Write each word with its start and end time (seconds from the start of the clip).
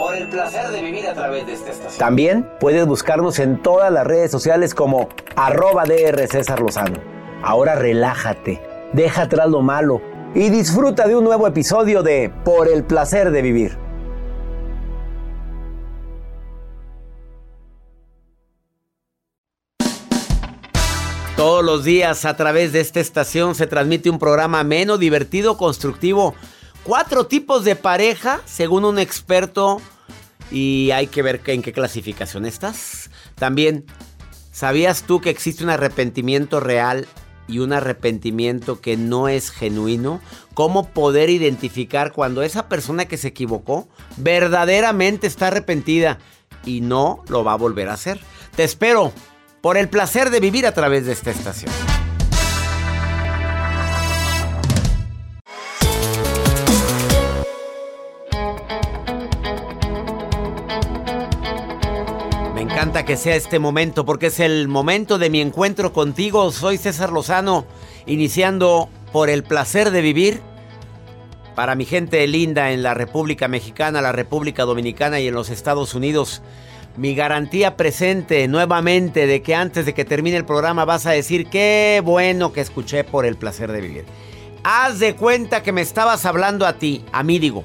Por 0.00 0.16
el 0.16 0.28
placer 0.28 0.70
de 0.70 0.80
vivir 0.80 1.06
a 1.08 1.12
través 1.12 1.46
de 1.46 1.52
esta 1.52 1.72
estación. 1.72 1.98
También 1.98 2.48
puedes 2.58 2.86
buscarnos 2.86 3.38
en 3.38 3.60
todas 3.60 3.92
las 3.92 4.06
redes 4.06 4.30
sociales 4.30 4.74
como 4.74 5.10
arroba 5.36 5.84
DR 5.84 6.26
César 6.26 6.58
Lozano. 6.60 6.98
Ahora 7.42 7.74
relájate, 7.74 8.62
deja 8.94 9.24
atrás 9.24 9.50
lo 9.50 9.60
malo 9.60 10.00
y 10.34 10.48
disfruta 10.48 11.06
de 11.06 11.16
un 11.16 11.24
nuevo 11.24 11.46
episodio 11.46 12.02
de 12.02 12.32
Por 12.46 12.68
el 12.68 12.82
placer 12.84 13.30
de 13.30 13.42
vivir. 13.42 13.76
Todos 21.36 21.62
los 21.62 21.84
días 21.84 22.24
a 22.24 22.38
través 22.38 22.72
de 22.72 22.80
esta 22.80 23.00
estación 23.00 23.54
se 23.54 23.66
transmite 23.66 24.08
un 24.08 24.18
programa 24.18 24.64
menos 24.64 24.98
divertido, 24.98 25.58
constructivo. 25.58 26.34
Cuatro 26.84 27.26
tipos 27.26 27.64
de 27.64 27.76
pareja, 27.76 28.40
según 28.46 28.86
un 28.86 28.98
experto, 28.98 29.82
y 30.50 30.90
hay 30.92 31.08
que 31.08 31.22
ver 31.22 31.42
en 31.46 31.62
qué 31.62 31.72
clasificación 31.72 32.46
estás. 32.46 33.10
También, 33.34 33.84
¿sabías 34.50 35.02
tú 35.02 35.20
que 35.20 35.30
existe 35.30 35.62
un 35.62 35.70
arrepentimiento 35.70 36.58
real 36.58 37.06
y 37.46 37.58
un 37.58 37.74
arrepentimiento 37.74 38.80
que 38.80 38.96
no 38.96 39.28
es 39.28 39.50
genuino? 39.50 40.20
¿Cómo 40.54 40.88
poder 40.88 41.28
identificar 41.28 42.12
cuando 42.12 42.42
esa 42.42 42.68
persona 42.68 43.04
que 43.04 43.18
se 43.18 43.28
equivocó 43.28 43.88
verdaderamente 44.16 45.26
está 45.26 45.48
arrepentida 45.48 46.18
y 46.64 46.80
no 46.80 47.24
lo 47.28 47.44
va 47.44 47.52
a 47.52 47.56
volver 47.56 47.90
a 47.90 47.94
hacer? 47.94 48.20
Te 48.56 48.64
espero 48.64 49.12
por 49.60 49.76
el 49.76 49.90
placer 49.90 50.30
de 50.30 50.40
vivir 50.40 50.66
a 50.66 50.72
través 50.72 51.04
de 51.04 51.12
esta 51.12 51.30
estación. 51.30 51.89
Encanta 62.80 63.04
que 63.04 63.18
sea 63.18 63.36
este 63.36 63.58
momento 63.58 64.06
porque 64.06 64.28
es 64.28 64.40
el 64.40 64.66
momento 64.66 65.18
de 65.18 65.28
mi 65.28 65.42
encuentro 65.42 65.92
contigo. 65.92 66.50
Soy 66.50 66.78
César 66.78 67.12
Lozano, 67.12 67.66
iniciando 68.06 68.88
por 69.12 69.28
el 69.28 69.42
placer 69.42 69.90
de 69.90 70.00
vivir. 70.00 70.40
Para 71.54 71.74
mi 71.74 71.84
gente 71.84 72.26
linda 72.26 72.72
en 72.72 72.82
la 72.82 72.94
República 72.94 73.48
Mexicana, 73.48 74.00
la 74.00 74.12
República 74.12 74.64
Dominicana 74.64 75.20
y 75.20 75.28
en 75.28 75.34
los 75.34 75.50
Estados 75.50 75.94
Unidos 75.94 76.40
mi 76.96 77.14
garantía 77.14 77.76
presente 77.76 78.48
nuevamente 78.48 79.26
de 79.26 79.42
que 79.42 79.54
antes 79.54 79.84
de 79.84 79.92
que 79.92 80.06
termine 80.06 80.38
el 80.38 80.46
programa 80.46 80.86
vas 80.86 81.04
a 81.04 81.10
decir 81.10 81.50
qué 81.50 82.00
bueno 82.02 82.54
que 82.54 82.62
escuché 82.62 83.04
por 83.04 83.26
el 83.26 83.36
placer 83.36 83.72
de 83.72 83.82
vivir. 83.82 84.04
Haz 84.64 85.00
de 85.00 85.16
cuenta 85.16 85.62
que 85.62 85.72
me 85.72 85.82
estabas 85.82 86.24
hablando 86.24 86.64
a 86.64 86.78
ti, 86.78 87.04
a 87.12 87.22
mí 87.24 87.38
digo, 87.38 87.62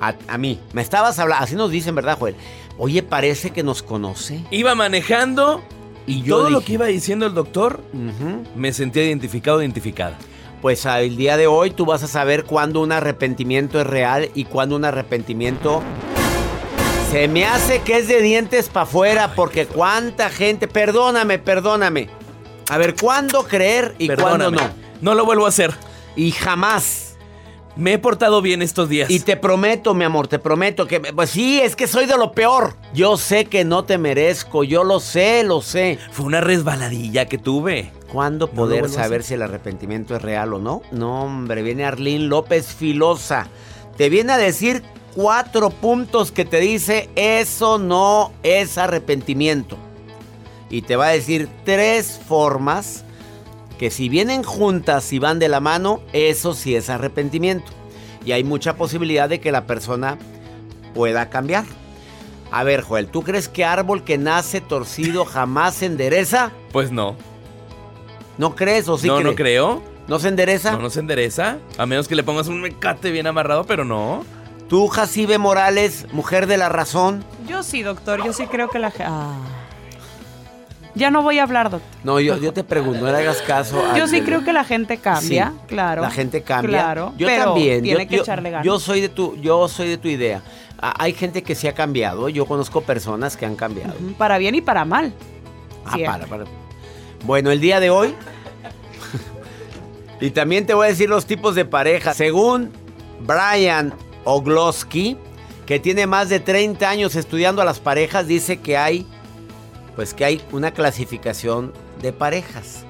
a, 0.00 0.14
a 0.26 0.38
mí, 0.38 0.58
me 0.72 0.82
estabas 0.82 1.20
hablando, 1.20 1.44
así 1.44 1.54
nos 1.54 1.70
dicen, 1.70 1.94
¿verdad, 1.94 2.18
Joel? 2.18 2.34
Oye, 2.78 3.02
parece 3.02 3.50
que 3.50 3.62
nos 3.62 3.82
conoce. 3.82 4.44
Iba 4.50 4.74
manejando 4.74 5.62
Y 6.06 6.22
yo 6.22 6.38
todo 6.38 6.50
lo 6.50 6.60
que 6.60 6.74
iba 6.74 6.86
diciendo 6.86 7.26
el 7.26 7.34
doctor 7.34 7.82
me 8.54 8.72
sentía 8.72 9.04
identificado, 9.04 9.60
identificada. 9.60 10.16
Pues 10.62 10.86
ah, 10.86 11.00
el 11.00 11.16
día 11.16 11.36
de 11.36 11.46
hoy 11.46 11.70
tú 11.70 11.84
vas 11.86 12.02
a 12.02 12.08
saber 12.08 12.44
cuándo 12.44 12.80
un 12.80 12.92
arrepentimiento 12.92 13.80
es 13.80 13.86
real 13.86 14.30
y 14.34 14.44
cuándo 14.44 14.76
un 14.76 14.84
arrepentimiento 14.84 15.82
se 17.10 17.26
me 17.28 17.44
hace 17.46 17.80
que 17.82 17.98
es 17.98 18.08
de 18.08 18.20
dientes 18.20 18.68
para 18.68 18.84
afuera 18.84 19.32
porque 19.34 19.66
cuánta 19.66 20.30
gente, 20.30 20.68
perdóname, 20.68 21.38
perdóname. 21.38 22.10
A 22.68 22.76
ver, 22.76 22.96
¿cuándo 22.96 23.44
creer 23.44 23.94
y 23.98 24.08
cuándo 24.08 24.50
no? 24.50 24.60
No 25.00 25.14
lo 25.14 25.24
vuelvo 25.24 25.46
a 25.46 25.48
hacer. 25.48 25.72
Y 26.16 26.32
jamás. 26.32 27.07
Me 27.78 27.92
he 27.92 27.98
portado 27.98 28.42
bien 28.42 28.60
estos 28.60 28.88
días. 28.88 29.08
Y 29.08 29.20
te 29.20 29.36
prometo, 29.36 29.94
mi 29.94 30.02
amor, 30.02 30.26
te 30.26 30.40
prometo 30.40 30.88
que 30.88 30.98
pues 30.98 31.30
sí, 31.30 31.60
es 31.60 31.76
que 31.76 31.86
soy 31.86 32.06
de 32.06 32.18
lo 32.18 32.32
peor. 32.32 32.74
Yo 32.92 33.16
sé 33.16 33.44
que 33.44 33.64
no 33.64 33.84
te 33.84 33.98
merezco, 33.98 34.64
yo 34.64 34.82
lo 34.82 34.98
sé, 34.98 35.44
lo 35.44 35.62
sé. 35.62 35.96
Fue 36.10 36.26
una 36.26 36.40
resbaladilla 36.40 37.26
que 37.26 37.38
tuve. 37.38 37.92
¿Cuándo 38.12 38.50
poder 38.50 38.88
saber 38.88 39.22
si 39.22 39.34
el 39.34 39.42
arrepentimiento 39.42 40.16
es 40.16 40.22
real 40.22 40.54
o 40.54 40.58
no? 40.58 40.82
No, 40.90 41.22
hombre, 41.22 41.62
viene 41.62 41.84
Arlín 41.84 42.28
López 42.28 42.66
Filosa. 42.66 43.46
Te 43.96 44.08
viene 44.08 44.32
a 44.32 44.38
decir 44.38 44.82
cuatro 45.14 45.70
puntos 45.70 46.32
que 46.32 46.44
te 46.44 46.58
dice 46.58 47.08
eso 47.14 47.78
no 47.78 48.32
es 48.42 48.76
arrepentimiento. 48.76 49.78
Y 50.68 50.82
te 50.82 50.96
va 50.96 51.06
a 51.06 51.10
decir 51.10 51.48
tres 51.64 52.20
formas 52.26 53.04
que 53.78 53.90
si 53.90 54.08
vienen 54.08 54.42
juntas 54.42 55.12
y 55.12 55.20
van 55.20 55.38
de 55.38 55.48
la 55.48 55.60
mano, 55.60 56.00
eso 56.12 56.52
sí 56.52 56.74
es 56.74 56.90
arrepentimiento. 56.90 57.77
Y 58.28 58.32
hay 58.32 58.44
mucha 58.44 58.76
posibilidad 58.76 59.26
de 59.26 59.40
que 59.40 59.50
la 59.50 59.64
persona 59.64 60.18
pueda 60.92 61.30
cambiar. 61.30 61.64
A 62.52 62.62
ver, 62.62 62.82
Joel, 62.82 63.06
¿tú 63.06 63.22
crees 63.22 63.48
que 63.48 63.64
árbol 63.64 64.04
que 64.04 64.18
nace 64.18 64.60
torcido 64.60 65.24
jamás 65.24 65.76
se 65.76 65.86
endereza? 65.86 66.52
Pues 66.70 66.92
no. 66.92 67.16
¿No 68.36 68.54
crees 68.54 68.86
o 68.86 68.98
sí 68.98 69.06
no, 69.06 69.14
crees? 69.14 69.30
no 69.30 69.34
creo. 69.34 69.82
¿No 70.08 70.18
se 70.18 70.28
endereza? 70.28 70.72
No, 70.72 70.80
no 70.80 70.90
se 70.90 71.00
endereza. 71.00 71.56
A 71.78 71.86
menos 71.86 72.06
que 72.06 72.16
le 72.16 72.22
pongas 72.22 72.48
un 72.48 72.60
mecate 72.60 73.10
bien 73.10 73.26
amarrado, 73.26 73.64
pero 73.64 73.86
no. 73.86 74.26
Tú, 74.68 74.88
Jacibe 74.88 75.38
Morales, 75.38 76.04
mujer 76.12 76.46
de 76.46 76.58
la 76.58 76.68
razón. 76.68 77.24
Yo 77.46 77.62
sí, 77.62 77.82
doctor, 77.82 78.22
yo 78.22 78.34
sí 78.34 78.46
creo 78.46 78.68
que 78.68 78.78
la 78.78 78.90
gente... 78.90 79.10
Ya 80.98 81.10
no 81.10 81.22
voy 81.22 81.38
a 81.38 81.44
hablar, 81.44 81.70
doctor. 81.70 81.88
No, 82.04 82.20
yo, 82.20 82.36
yo 82.38 82.52
te 82.52 82.64
pregunto, 82.64 83.00
no 83.06 83.10
le 83.12 83.18
hagas 83.18 83.40
caso. 83.42 83.80
a- 83.86 83.96
Yo 83.96 84.06
sí 84.08 84.20
creo 84.22 84.44
que 84.44 84.52
la 84.52 84.64
gente 84.64 84.98
cambia, 84.98 85.52
Sí, 85.56 85.66
claro. 85.68 86.02
La 86.02 86.10
gente 86.10 86.42
cambia. 86.42 86.70
Claro, 86.80 87.12
yo 87.16 87.26
pero 87.26 87.44
también. 87.44 87.82
tiene 87.82 88.02
yo, 88.04 88.08
que 88.10 88.16
yo- 88.16 88.22
echarle 88.22 88.50
ganas. 88.50 88.66
Yo 88.66 88.78
soy 88.80 89.00
de 89.00 89.08
tu, 89.08 89.36
yo 89.36 89.68
soy 89.68 89.88
de 89.88 89.96
tu 89.98 90.08
idea. 90.08 90.42
Hay 90.80 91.12
gente 91.12 91.42
que 91.42 91.54
se 91.54 91.68
ha 91.68 91.72
cambiado. 91.74 92.28
Yo 92.28 92.46
conozco 92.46 92.80
personas 92.82 93.36
que 93.36 93.46
han 93.46 93.56
cambiado. 93.56 93.94
Para 94.18 94.38
bien 94.38 94.54
y 94.54 94.60
para 94.60 94.84
mal. 94.84 95.12
Ah, 95.86 95.92
Sí. 95.96 96.02
para, 96.04 96.26
para. 96.26 96.44
Bueno, 97.24 97.50
el 97.50 97.60
día 97.60 97.80
de 97.80 97.90
hoy. 97.90 98.14
y 100.20 100.30
también 100.30 100.66
te 100.66 100.74
voy 100.74 100.86
a 100.86 100.90
decir 100.90 101.08
los 101.08 101.26
tipos 101.26 101.54
de 101.54 101.64
pareja. 101.64 102.14
Según 102.14 102.70
Brian 103.20 103.92
Ogloski, 104.24 105.16
que 105.66 105.78
tiene 105.78 106.06
más 106.06 106.28
de 106.28 106.40
30 106.40 106.88
años 106.88 107.14
estudiando 107.14 107.62
a 107.62 107.64
las 107.64 107.78
parejas, 107.80 108.26
dice 108.26 108.58
que 108.58 108.76
hay. 108.76 109.06
Pues 109.98 110.14
que 110.14 110.24
hay 110.24 110.40
una 110.52 110.70
clasificación 110.70 111.72
de 112.00 112.12
parejas. 112.12 112.84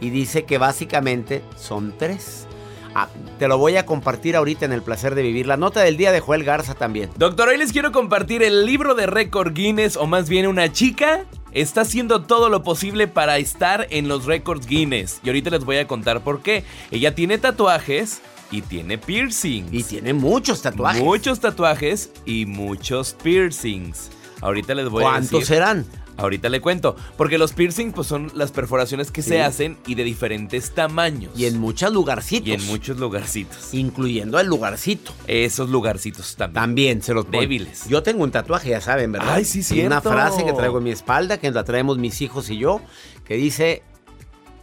Y 0.00 0.10
dice 0.10 0.46
que 0.46 0.58
básicamente 0.58 1.44
son 1.56 1.94
tres. 1.96 2.48
Ah, 2.92 3.06
te 3.38 3.46
lo 3.46 3.56
voy 3.56 3.76
a 3.76 3.86
compartir 3.86 4.34
ahorita 4.34 4.64
en 4.64 4.72
el 4.72 4.82
placer 4.82 5.14
de 5.14 5.22
vivir. 5.22 5.46
La 5.46 5.56
nota 5.56 5.80
del 5.82 5.96
día 5.96 6.10
de 6.10 6.18
Joel 6.18 6.42
Garza 6.42 6.74
también. 6.74 7.08
Doctor, 7.16 7.50
hoy 7.50 7.56
les 7.56 7.70
quiero 7.70 7.92
compartir 7.92 8.42
el 8.42 8.66
libro 8.66 8.96
de 8.96 9.06
récord 9.06 9.52
Guinness, 9.52 9.96
o 9.96 10.08
más 10.08 10.28
bien 10.28 10.48
una 10.48 10.72
chica 10.72 11.24
está 11.52 11.82
haciendo 11.82 12.22
todo 12.22 12.48
lo 12.48 12.64
posible 12.64 13.06
para 13.06 13.38
estar 13.38 13.86
en 13.90 14.08
los 14.08 14.24
récords 14.24 14.66
Guinness. 14.66 15.20
Y 15.22 15.28
ahorita 15.28 15.50
les 15.50 15.64
voy 15.64 15.76
a 15.76 15.86
contar 15.86 16.24
por 16.24 16.42
qué. 16.42 16.64
Ella 16.90 17.14
tiene 17.14 17.38
tatuajes 17.38 18.22
y 18.50 18.62
tiene 18.62 18.98
piercings. 18.98 19.72
Y 19.72 19.84
tiene 19.84 20.14
muchos 20.14 20.62
tatuajes. 20.62 21.00
Muchos 21.00 21.38
tatuajes 21.38 22.10
y 22.26 22.46
muchos 22.46 23.14
piercings. 23.22 24.10
Ahorita 24.40 24.74
les 24.74 24.88
voy 24.88 25.04
a 25.04 25.12
decir. 25.12 25.30
¿Cuántos 25.30 25.46
serán? 25.46 25.86
Ahorita 26.20 26.48
le 26.48 26.60
cuento, 26.60 26.96
porque 27.16 27.38
los 27.38 27.52
piercings 27.52 27.94
pues 27.94 28.06
son 28.06 28.30
las 28.34 28.52
perforaciones 28.52 29.10
que 29.10 29.22
se 29.22 29.42
hacen 29.42 29.78
y 29.86 29.94
de 29.94 30.04
diferentes 30.04 30.72
tamaños. 30.74 31.32
Y 31.36 31.46
en 31.46 31.58
muchos 31.58 31.92
lugarcitos. 31.92 32.46
Y 32.48 32.52
en 32.52 32.66
muchos 32.66 32.98
lugarcitos. 32.98 33.72
Incluyendo 33.72 34.38
el 34.38 34.46
lugarcito. 34.46 35.12
Esos 35.26 35.70
lugarcitos 35.70 36.36
también. 36.36 36.54
También 36.54 37.02
se 37.02 37.14
los. 37.14 37.30
Débiles. 37.30 37.86
Yo 37.88 38.02
tengo 38.02 38.22
un 38.24 38.30
tatuaje, 38.30 38.70
ya 38.70 38.80
saben, 38.80 39.12
¿verdad? 39.12 39.34
Ay, 39.34 39.44
sí, 39.44 39.62
Y 39.74 39.86
Una 39.86 40.00
frase 40.00 40.44
que 40.44 40.52
traigo 40.52 40.78
en 40.78 40.84
mi 40.84 40.90
espalda, 40.90 41.38
que 41.38 41.50
la 41.50 41.64
traemos 41.64 41.96
mis 41.98 42.20
hijos 42.20 42.50
y 42.50 42.58
yo, 42.58 42.80
que 43.24 43.34
dice, 43.36 43.82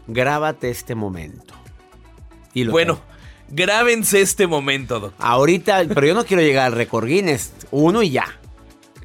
grábate 0.08 0.70
este 0.70 0.96
momento. 0.96 1.54
Y 2.54 2.64
lo 2.64 2.72
Bueno, 2.72 2.96
tengo. 2.96 3.08
grábense 3.50 4.22
este 4.22 4.48
momento, 4.48 5.00
doctor. 5.00 5.26
Ahorita, 5.26 5.84
pero 5.94 6.08
yo 6.08 6.14
no 6.14 6.26
quiero 6.26 6.44
llegar 6.44 6.68
al 6.68 6.74
récord 6.74 7.08
Guinness. 7.08 7.52
Uno 7.72 8.04
y 8.04 8.12
ya. 8.12 8.26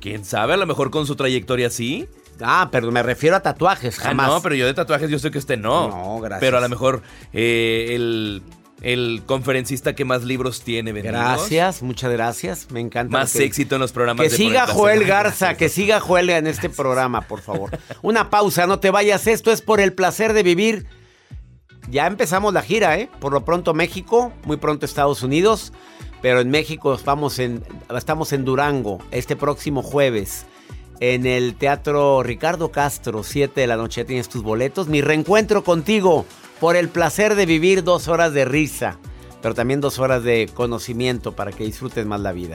¿Quién 0.00 0.24
sabe? 0.24 0.54
A 0.54 0.56
lo 0.56 0.66
mejor 0.66 0.90
con 0.90 1.06
su 1.06 1.14
trayectoria 1.16 1.70
sí. 1.70 2.08
Ah, 2.44 2.68
pero 2.70 2.90
me 2.90 3.02
refiero 3.02 3.36
a 3.36 3.40
tatuajes, 3.40 3.98
Ah, 4.00 4.04
jamás. 4.04 4.28
no, 4.28 4.42
pero 4.42 4.54
yo 4.54 4.66
de 4.66 4.74
tatuajes 4.74 5.08
yo 5.10 5.18
sé 5.18 5.30
que 5.30 5.38
usted 5.38 5.58
no. 5.58 5.88
No, 5.88 6.20
gracias. 6.20 6.40
Pero 6.40 6.58
a 6.58 6.60
lo 6.60 6.68
mejor 6.68 7.02
eh, 7.32 7.88
el, 7.90 8.42
el 8.82 9.22
conferencista 9.26 9.94
que 9.94 10.04
más 10.04 10.24
libros 10.24 10.62
tiene 10.62 10.92
vendidos. 10.92 11.16
Gracias, 11.18 11.82
muchas 11.82 12.10
gracias. 12.12 12.70
Me 12.70 12.80
encanta. 12.80 13.16
Más 13.18 13.32
que- 13.32 13.44
éxito 13.44 13.76
en 13.76 13.80
los 13.80 13.92
programas 13.92 14.24
Que 14.24 14.30
de 14.30 14.36
siga 14.36 14.66
Joel. 14.66 15.04
Garza, 15.04 15.54
que 15.56 15.68
siga 15.68 16.00
Joel 16.00 16.30
en 16.30 16.46
este 16.46 16.68
programa, 16.68 17.22
por 17.22 17.40
favor. 17.40 17.70
Una 18.02 18.28
pausa, 18.30 18.66
no 18.66 18.78
te 18.80 18.90
vayas. 18.90 19.26
Esto 19.26 19.50
es 19.52 19.62
por 19.62 19.80
el 19.80 19.92
placer 19.92 20.32
de 20.32 20.42
vivir. 20.42 20.86
Ya 21.90 22.06
empezamos 22.06 22.54
la 22.54 22.62
gira, 22.62 22.96
¿eh? 22.98 23.08
Por 23.20 23.32
lo 23.32 23.44
pronto 23.44 23.74
México, 23.74 24.32
muy 24.44 24.56
pronto 24.56 24.86
Estados 24.86 25.22
Unidos, 25.24 25.72
pero 26.22 26.40
en 26.40 26.48
México 26.48 26.94
estamos 26.94 27.40
en, 27.40 27.64
estamos 27.96 28.32
en 28.32 28.44
Durango 28.44 28.98
este 29.10 29.34
próximo 29.34 29.82
jueves. 29.82 30.46
En 31.04 31.26
el 31.26 31.56
Teatro 31.56 32.22
Ricardo 32.22 32.70
Castro, 32.70 33.24
7 33.24 33.60
de 33.60 33.66
la 33.66 33.76
noche, 33.76 34.04
tienes 34.04 34.28
tus 34.28 34.44
boletos. 34.44 34.86
Mi 34.86 35.00
reencuentro 35.00 35.64
contigo 35.64 36.24
por 36.60 36.76
el 36.76 36.88
placer 36.88 37.34
de 37.34 37.44
vivir 37.44 37.82
dos 37.82 38.06
horas 38.06 38.32
de 38.34 38.44
risa, 38.44 39.00
pero 39.40 39.52
también 39.52 39.80
dos 39.80 39.98
horas 39.98 40.22
de 40.22 40.48
conocimiento 40.54 41.32
para 41.32 41.50
que 41.50 41.64
disfrutes 41.64 42.06
más 42.06 42.20
la 42.20 42.30
vida. 42.30 42.54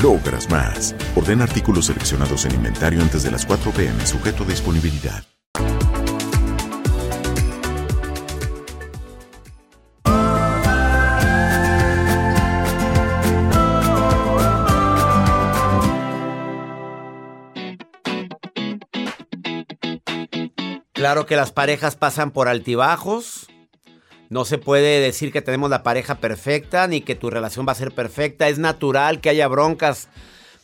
logras 0.00 0.48
más. 0.50 0.94
Ordena 1.16 1.44
artículos 1.44 1.86
seleccionados 1.86 2.44
en 2.44 2.54
inventario 2.54 3.02
antes 3.02 3.22
de 3.22 3.30
las 3.30 3.44
4 3.46 3.72
pm, 3.72 4.06
sujeto 4.06 4.44
a 4.44 4.46
disponibilidad. 4.46 5.24
Claro 21.02 21.26
que 21.26 21.34
las 21.34 21.50
parejas 21.50 21.96
pasan 21.96 22.30
por 22.30 22.46
altibajos. 22.46 23.51
No 24.32 24.46
se 24.46 24.56
puede 24.56 25.00
decir 25.00 25.30
que 25.30 25.42
tenemos 25.42 25.68
la 25.68 25.82
pareja 25.82 26.14
perfecta 26.14 26.86
ni 26.86 27.02
que 27.02 27.14
tu 27.14 27.28
relación 27.28 27.68
va 27.68 27.72
a 27.72 27.74
ser 27.74 27.92
perfecta. 27.92 28.48
Es 28.48 28.58
natural 28.58 29.20
que 29.20 29.28
haya 29.28 29.46
broncas. 29.46 30.08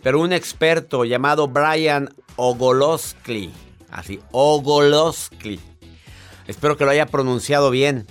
Pero 0.03 0.21
un 0.21 0.33
experto 0.33 1.05
llamado 1.05 1.49
Brian 1.49 2.09
Ogoloskli, 2.37 3.53
así, 3.91 4.21
Ogoloskli, 4.31 5.61
espero 6.47 6.79
que 6.79 6.87
lo 6.87 6.93
haya 6.93 7.05
pronunciado 7.05 7.71
bien. 7.71 8.07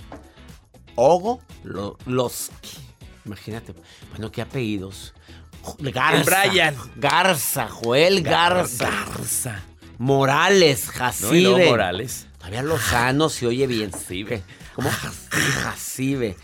Ogoloskli. 0.94 2.78
Imagínate. 3.24 3.74
Bueno, 4.10 4.30
qué 4.30 4.42
apellidos. 4.42 5.12
Garza. 5.80 6.46
Brian. 6.46 6.76
Garza, 6.94 7.66
Joel 7.66 8.22
Garza. 8.22 8.88
Garza. 8.88 9.64
Morales, 9.98 10.88
¿No? 11.20 11.34
Y 11.34 11.40
luego 11.40 11.56
Jacibe. 11.56 11.70
Morales. 11.70 12.28
Todavía 12.38 12.62
Lozano 12.62 13.28
se 13.28 13.48
oye 13.48 13.66
bien. 13.66 13.90
Jacibe. 13.90 14.44
¿Cómo? 14.78 14.90
Jacibe. 15.30 16.36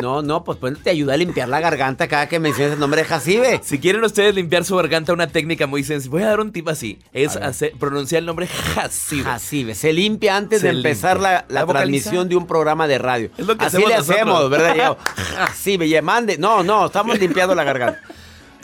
No, 0.00 0.22
no, 0.22 0.44
pues, 0.44 0.56
pues 0.58 0.80
te 0.80 0.90
ayuda 0.90 1.14
a 1.14 1.16
limpiar 1.16 1.48
la 1.48 1.58
garganta 1.58 2.06
cada 2.06 2.28
que 2.28 2.38
menciones 2.38 2.74
el 2.74 2.78
nombre 2.78 3.02
de 3.02 3.08
Jacibe. 3.08 3.60
Si 3.64 3.80
quieren 3.80 4.02
ustedes 4.04 4.32
limpiar 4.32 4.64
su 4.64 4.76
garganta, 4.76 5.12
una 5.12 5.26
técnica 5.26 5.66
muy 5.66 5.82
sencilla. 5.82 6.10
Voy 6.12 6.22
a 6.22 6.26
dar 6.28 6.38
un 6.40 6.52
tip 6.52 6.68
así. 6.68 7.00
Es 7.12 7.34
hacer- 7.34 7.72
pronunciar 7.78 8.20
el 8.20 8.26
nombre 8.26 8.46
Jacibe. 8.46 9.24
Jacibe. 9.24 9.74
Se 9.74 9.92
limpia 9.92 10.36
antes 10.36 10.60
Se 10.60 10.68
de 10.68 10.74
empezar 10.76 11.16
limpia. 11.16 11.32
la, 11.32 11.44
la 11.48 11.54
¿La 11.60 11.64
vocaliza? 11.64 12.04
transmisión 12.04 12.28
de 12.28 12.36
un 12.36 12.46
programa 12.46 12.86
de 12.86 12.98
radio. 12.98 13.30
Es 13.36 13.44
lo 13.46 13.58
que 13.58 13.64
Así 13.64 13.76
hacemos 13.78 13.88
le 13.90 13.96
nosotros. 13.96 14.16
hacemos, 14.20 14.50
¿verdad? 14.50 14.74
Diego? 14.74 14.96
Jacibe, 15.36 15.88
ya 15.88 16.00
mande. 16.02 16.38
No, 16.38 16.62
no, 16.62 16.86
estamos 16.86 17.18
limpiando 17.18 17.54
la 17.56 17.64
garganta. 17.64 18.00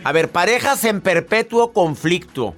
A 0.04 0.12
ver, 0.12 0.30
parejas 0.30 0.84
en 0.84 1.00
perpetuo 1.00 1.72
conflicto. 1.72 2.54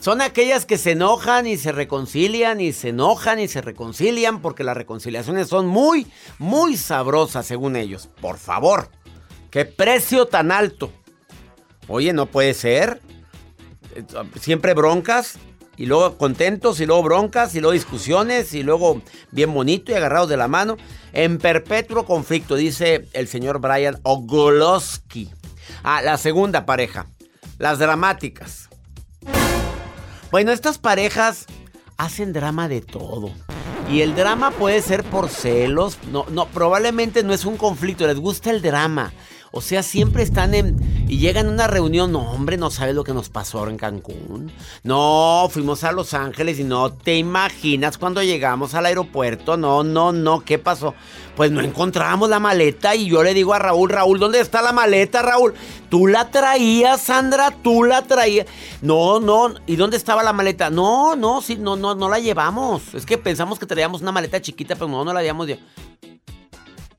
Son 0.00 0.22
aquellas 0.22 0.64
que 0.64 0.78
se 0.78 0.92
enojan 0.92 1.46
y 1.46 1.58
se 1.58 1.72
reconcilian 1.72 2.58
y 2.62 2.72
se 2.72 2.88
enojan 2.88 3.38
y 3.38 3.48
se 3.48 3.60
reconcilian 3.60 4.40
porque 4.40 4.64
las 4.64 4.74
reconciliaciones 4.74 5.48
son 5.48 5.66
muy, 5.66 6.06
muy 6.38 6.78
sabrosas 6.78 7.44
según 7.44 7.76
ellos. 7.76 8.08
Por 8.20 8.38
favor, 8.38 8.88
qué 9.50 9.66
precio 9.66 10.26
tan 10.26 10.52
alto. 10.52 10.90
Oye, 11.86 12.14
no 12.14 12.26
puede 12.26 12.54
ser. 12.54 13.02
Siempre 14.40 14.72
broncas 14.72 15.38
Y 15.76 15.84
luego 15.86 16.16
contentos, 16.16 16.80
y 16.80 16.86
luego 16.86 17.02
broncas, 17.02 17.54
y 17.54 17.60
luego 17.60 17.72
discusiones, 17.72 18.54
y 18.54 18.62
luego 18.62 19.02
bien 19.32 19.52
bonito 19.52 19.92
y 19.92 19.96
agarrados 19.96 20.30
de 20.30 20.38
la 20.38 20.48
mano. 20.48 20.78
En 21.12 21.36
perpetuo 21.38 22.06
conflicto, 22.06 22.54
dice 22.56 23.06
el 23.12 23.28
señor 23.28 23.60
Brian 23.60 23.98
Ogoloski. 24.02 25.30
Ah, 25.82 26.00
la 26.00 26.16
segunda 26.16 26.64
pareja. 26.64 27.06
Las 27.58 27.78
dramáticas. 27.78 28.69
Bueno, 30.30 30.52
estas 30.52 30.78
parejas 30.78 31.46
hacen 31.96 32.32
drama 32.32 32.68
de 32.68 32.80
todo. 32.80 33.30
Y 33.90 34.02
el 34.02 34.14
drama 34.14 34.52
puede 34.52 34.80
ser 34.80 35.02
por 35.02 35.28
celos. 35.28 35.98
No, 36.12 36.24
no, 36.30 36.46
probablemente 36.46 37.24
no 37.24 37.32
es 37.32 37.44
un 37.44 37.56
conflicto, 37.56 38.06
les 38.06 38.18
gusta 38.18 38.50
el 38.50 38.62
drama. 38.62 39.12
O 39.52 39.60
sea, 39.60 39.82
siempre 39.82 40.22
están 40.22 40.54
en. 40.54 40.76
Y 41.08 41.18
llegan 41.18 41.46
a 41.46 41.50
una 41.50 41.66
reunión. 41.66 42.12
No, 42.12 42.20
hombre, 42.30 42.56
no 42.56 42.70
sabes 42.70 42.94
lo 42.94 43.02
que 43.02 43.12
nos 43.12 43.28
pasó 43.28 43.58
ahora 43.58 43.72
en 43.72 43.78
Cancún. 43.78 44.52
No, 44.84 45.48
fuimos 45.50 45.82
a 45.82 45.92
Los 45.92 46.14
Ángeles 46.14 46.60
y 46.60 46.64
no 46.64 46.92
te 46.92 47.16
imaginas 47.16 47.98
cuando 47.98 48.22
llegamos 48.22 48.74
al 48.74 48.86
aeropuerto. 48.86 49.56
No, 49.56 49.82
no, 49.82 50.12
no, 50.12 50.40
¿qué 50.40 50.58
pasó? 50.58 50.94
Pues 51.34 51.50
no 51.50 51.60
encontramos 51.60 52.28
la 52.28 52.38
maleta 52.38 52.94
y 52.94 53.08
yo 53.08 53.22
le 53.24 53.34
digo 53.34 53.52
a 53.54 53.58
Raúl, 53.58 53.90
Raúl, 53.90 54.18
¿dónde 54.18 54.40
está 54.40 54.62
la 54.62 54.72
maleta, 54.72 55.22
Raúl? 55.22 55.54
Tú 55.88 56.06
la 56.06 56.30
traías, 56.30 57.00
Sandra, 57.00 57.50
tú 57.50 57.82
la 57.82 58.02
traías. 58.02 58.46
No, 58.82 59.18
no, 59.18 59.54
¿y 59.66 59.74
dónde 59.74 59.96
estaba 59.96 60.22
la 60.22 60.32
maleta? 60.32 60.70
No, 60.70 61.16
no, 61.16 61.42
sí, 61.42 61.56
no, 61.56 61.74
no, 61.76 61.96
no 61.96 62.08
la 62.08 62.20
llevamos. 62.20 62.94
Es 62.94 63.04
que 63.04 63.18
pensamos 63.18 63.58
que 63.58 63.66
traíamos 63.66 64.02
una 64.02 64.12
maleta 64.12 64.40
chiquita, 64.40 64.74
pero 64.74 64.88
no, 64.88 65.04
no 65.04 65.12
la 65.12 65.20
habíamos 65.20 65.48
llevado. 65.48 65.66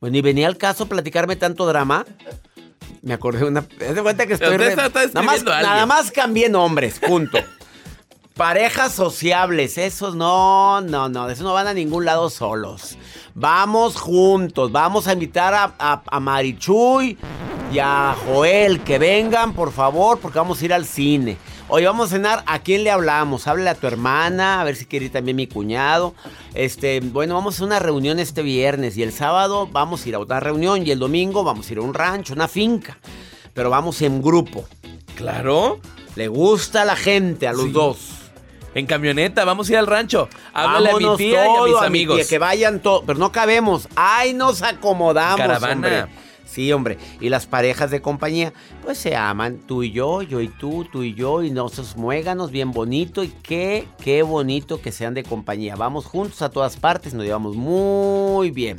Bueno, 0.02 0.18
y 0.18 0.22
venía 0.22 0.48
al 0.48 0.58
caso 0.58 0.88
platicarme 0.88 1.36
tanto 1.38 1.66
drama. 1.68 2.06
Me 3.04 3.14
acordé 3.14 3.40
de 3.40 3.46
una. 3.46 3.62
¿Te 3.62 3.94
das 3.94 4.02
cuenta 4.02 4.26
que 4.28 4.34
estoy. 4.34 4.58
Re- 4.58 4.70
está- 4.70 4.86
está 4.88 5.08
nada, 5.14 5.22
más, 5.24 5.44
nada 5.46 5.86
más 5.86 6.12
cambié 6.12 6.50
nombres, 6.50 7.00
punto. 7.00 7.38
Parejas 8.36 8.94
sociables, 8.94 9.78
esos 9.78 10.16
no, 10.16 10.82
no, 10.82 11.10
no, 11.10 11.28
de 11.28 11.34
esos 11.34 11.44
no 11.46 11.54
van 11.54 11.68
a 11.68 11.74
ningún 11.74 12.06
lado 12.06 12.30
solos. 12.30 12.98
Vamos 13.36 13.98
juntos, 13.98 14.72
vamos 14.72 15.08
a 15.08 15.14
invitar 15.14 15.54
a, 15.54 15.74
a, 15.78 16.02
a 16.08 16.20
Marichuy 16.20 17.18
y 17.72 17.78
a 17.80 18.16
Joel 18.26 18.82
que 18.82 18.98
vengan, 18.98 19.54
por 19.54 19.72
favor, 19.72 20.18
porque 20.20 20.40
vamos 20.40 20.62
a 20.62 20.66
ir 20.66 20.74
al 20.74 20.86
cine. 20.86 21.38
Hoy 21.74 21.86
vamos 21.86 22.08
a 22.10 22.16
cenar, 22.16 22.44
¿a 22.48 22.60
quién 22.60 22.84
le 22.84 22.92
hablamos? 22.92 23.48
Háblale 23.48 23.70
a 23.70 23.76
tu 23.76 23.88
hermana, 23.88 24.60
a 24.60 24.64
ver 24.66 24.76
si 24.76 24.86
quiere 24.86 25.06
ir 25.06 25.12
también 25.14 25.38
mi 25.38 25.48
cuñado. 25.48 26.14
Este, 26.54 27.00
bueno, 27.00 27.34
vamos 27.36 27.62
a 27.62 27.64
una 27.64 27.80
reunión 27.80 28.20
este 28.20 28.42
viernes 28.42 28.98
y 28.98 29.04
el 29.04 29.14
sábado 29.14 29.68
vamos 29.72 30.06
a 30.06 30.10
ir 30.10 30.16
a 30.16 30.20
otra 30.20 30.42
reunión 30.42 30.86
y 30.86 30.92
el 30.92 31.00
domingo 31.00 31.46
vamos 31.46 31.70
a 31.70 31.72
ir 31.72 31.78
a 31.80 31.82
un 31.82 31.94
rancho, 31.94 32.34
una 32.34 32.50
finca. 32.50 32.98
Pero 33.54 33.70
vamos 33.70 34.02
en 34.02 34.22
grupo. 34.22 34.66
Claro. 35.16 35.80
Le 36.16 36.28
gusta 36.28 36.82
a 36.82 36.86
la 36.86 36.98
gente, 36.98 37.48
a 37.48 37.54
los 37.54 37.64
Sí. 37.66 37.72
dos. 37.72 37.98
En 38.76 38.86
camioneta, 38.86 39.46
vamos 39.46 39.70
a 39.70 39.72
ir 39.72 39.78
al 39.78 39.88
rancho. 39.88 40.28
Háblale 40.54 40.90
a 40.90 40.94
mi 40.98 41.04
Vámonos 41.04 41.18
tía 41.18 41.46
y 41.46 41.58
a 41.58 41.64
mis 41.64 41.80
mi 41.80 41.86
amigos. 41.86 42.18
tía, 42.18 42.28
que 42.28 42.38
vayan 42.38 42.82
todos, 42.82 43.04
pero 43.08 43.18
no 43.18 43.32
cabemos. 43.32 43.88
Ay, 43.96 44.34
nos 44.34 44.62
acomodamos, 44.62 45.38
Caravana. 45.38 45.74
hombre. 45.74 46.06
Sí, 46.52 46.72
hombre. 46.74 46.98
Y 47.22 47.30
las 47.30 47.46
parejas 47.46 47.92
de 47.92 48.02
compañía, 48.02 48.52
pues 48.84 48.98
se 48.98 49.16
aman. 49.16 49.60
Tú 49.66 49.84
y 49.84 49.92
yo, 49.92 50.22
yo 50.22 50.42
y 50.42 50.50
tú, 50.50 50.86
tú 50.92 51.04
y 51.04 51.14
yo, 51.14 51.44
y 51.44 51.50
nosotros 51.52 51.96
muéganos 51.96 52.52
bien 52.52 52.72
bonito. 52.72 53.24
Y 53.24 53.30
qué, 53.30 53.88
qué 54.04 54.22
bonito 54.22 54.82
que 54.82 54.92
sean 54.92 55.14
de 55.14 55.24
compañía. 55.24 55.78
Vamos 55.78 56.06
juntos 56.06 56.42
a 56.42 56.50
todas 56.50 56.76
partes, 56.76 57.14
nos 57.14 57.24
llevamos 57.24 57.56
muy 57.56 58.52
bien. 58.52 58.76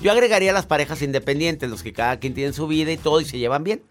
Yo 0.00 0.12
agregaría 0.12 0.52
las 0.52 0.66
parejas 0.66 1.02
independientes, 1.02 1.68
los 1.68 1.82
que 1.82 1.92
cada 1.92 2.20
quien 2.20 2.34
tiene 2.34 2.52
su 2.52 2.68
vida 2.68 2.92
y 2.92 2.96
todo 2.96 3.20
y 3.20 3.24
se 3.24 3.38
llevan 3.38 3.64
bien. 3.64 3.82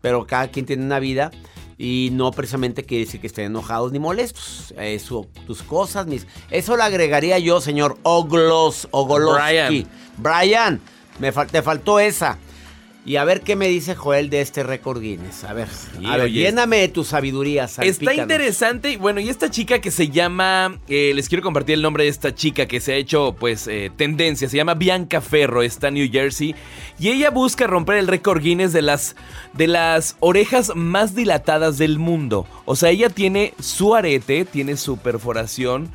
Pero 0.00 0.26
cada 0.26 0.48
quien 0.48 0.66
tiene 0.66 0.84
una 0.84 0.98
vida 0.98 1.30
y 1.78 2.10
no 2.12 2.30
precisamente 2.32 2.82
quiere 2.84 3.04
decir 3.04 3.20
que 3.20 3.28
estén 3.28 3.46
enojados 3.46 3.92
ni 3.92 4.00
molestos. 4.00 4.74
Eso, 4.76 5.28
tus 5.46 5.62
cosas, 5.62 6.06
mis. 6.08 6.26
Eso 6.50 6.76
lo 6.76 6.82
agregaría 6.82 7.38
yo, 7.38 7.60
señor 7.60 7.98
Oglos, 8.02 8.88
Ogoloski. 8.90 9.86
Brian, 10.18 10.80
me 11.20 11.32
fal- 11.32 11.48
te 11.48 11.62
faltó 11.62 12.00
esa. 12.00 12.36
Y 13.06 13.16
a 13.16 13.24
ver 13.24 13.42
qué 13.42 13.54
me 13.54 13.68
dice 13.68 13.94
Joel 13.94 14.30
de 14.30 14.40
este 14.40 14.62
récord 14.62 14.98
Guinness. 15.00 15.44
A 15.44 15.52
ver, 15.52 15.68
a 16.06 16.16
ver, 16.16 16.20
oye, 16.26 16.40
lléname 16.40 16.78
de 16.78 16.88
tu 16.88 17.04
sabiduría. 17.04 17.64
Está 17.64 17.82
salpícanos. 17.84 18.18
interesante. 18.22 18.90
y 18.92 18.96
Bueno, 18.96 19.20
y 19.20 19.28
esta 19.28 19.50
chica 19.50 19.78
que 19.80 19.90
se 19.90 20.08
llama. 20.08 20.78
eh, 20.88 21.12
les 21.14 21.28
quiero 21.28 21.42
compartir 21.42 21.74
el 21.74 21.82
nombre 21.82 22.04
de 22.04 22.10
esta 22.10 22.34
chica 22.34 22.64
que 22.64 22.80
se 22.80 22.94
ha 22.94 22.96
hecho, 22.96 23.36
pues, 23.38 23.66
eh, 23.68 23.90
tendencia. 23.94 24.48
Se 24.48 24.56
llama 24.56 24.72
Bianca 24.74 25.20
Ferro, 25.20 25.62
está 25.62 25.88
en 25.88 25.94
New 25.94 26.08
Jersey. 26.10 26.54
Y 26.98 27.10
ella 27.10 27.28
busca 27.30 27.66
romper 27.66 27.96
el 27.96 28.06
récord 28.08 28.40
Guinness 28.42 28.72
de 28.72 28.80
las, 28.82 29.16
de 29.52 29.66
las 29.66 30.16
orejas 30.20 30.72
más 30.74 31.14
dilatadas 31.14 31.76
del 31.76 31.98
mundo. 31.98 32.46
O 32.64 32.74
sea, 32.74 32.88
ella 32.88 33.10
tiene 33.10 33.52
su 33.60 33.94
arete, 33.94 34.46
tiene 34.46 34.78
su 34.78 34.96
perforación. 34.96 35.90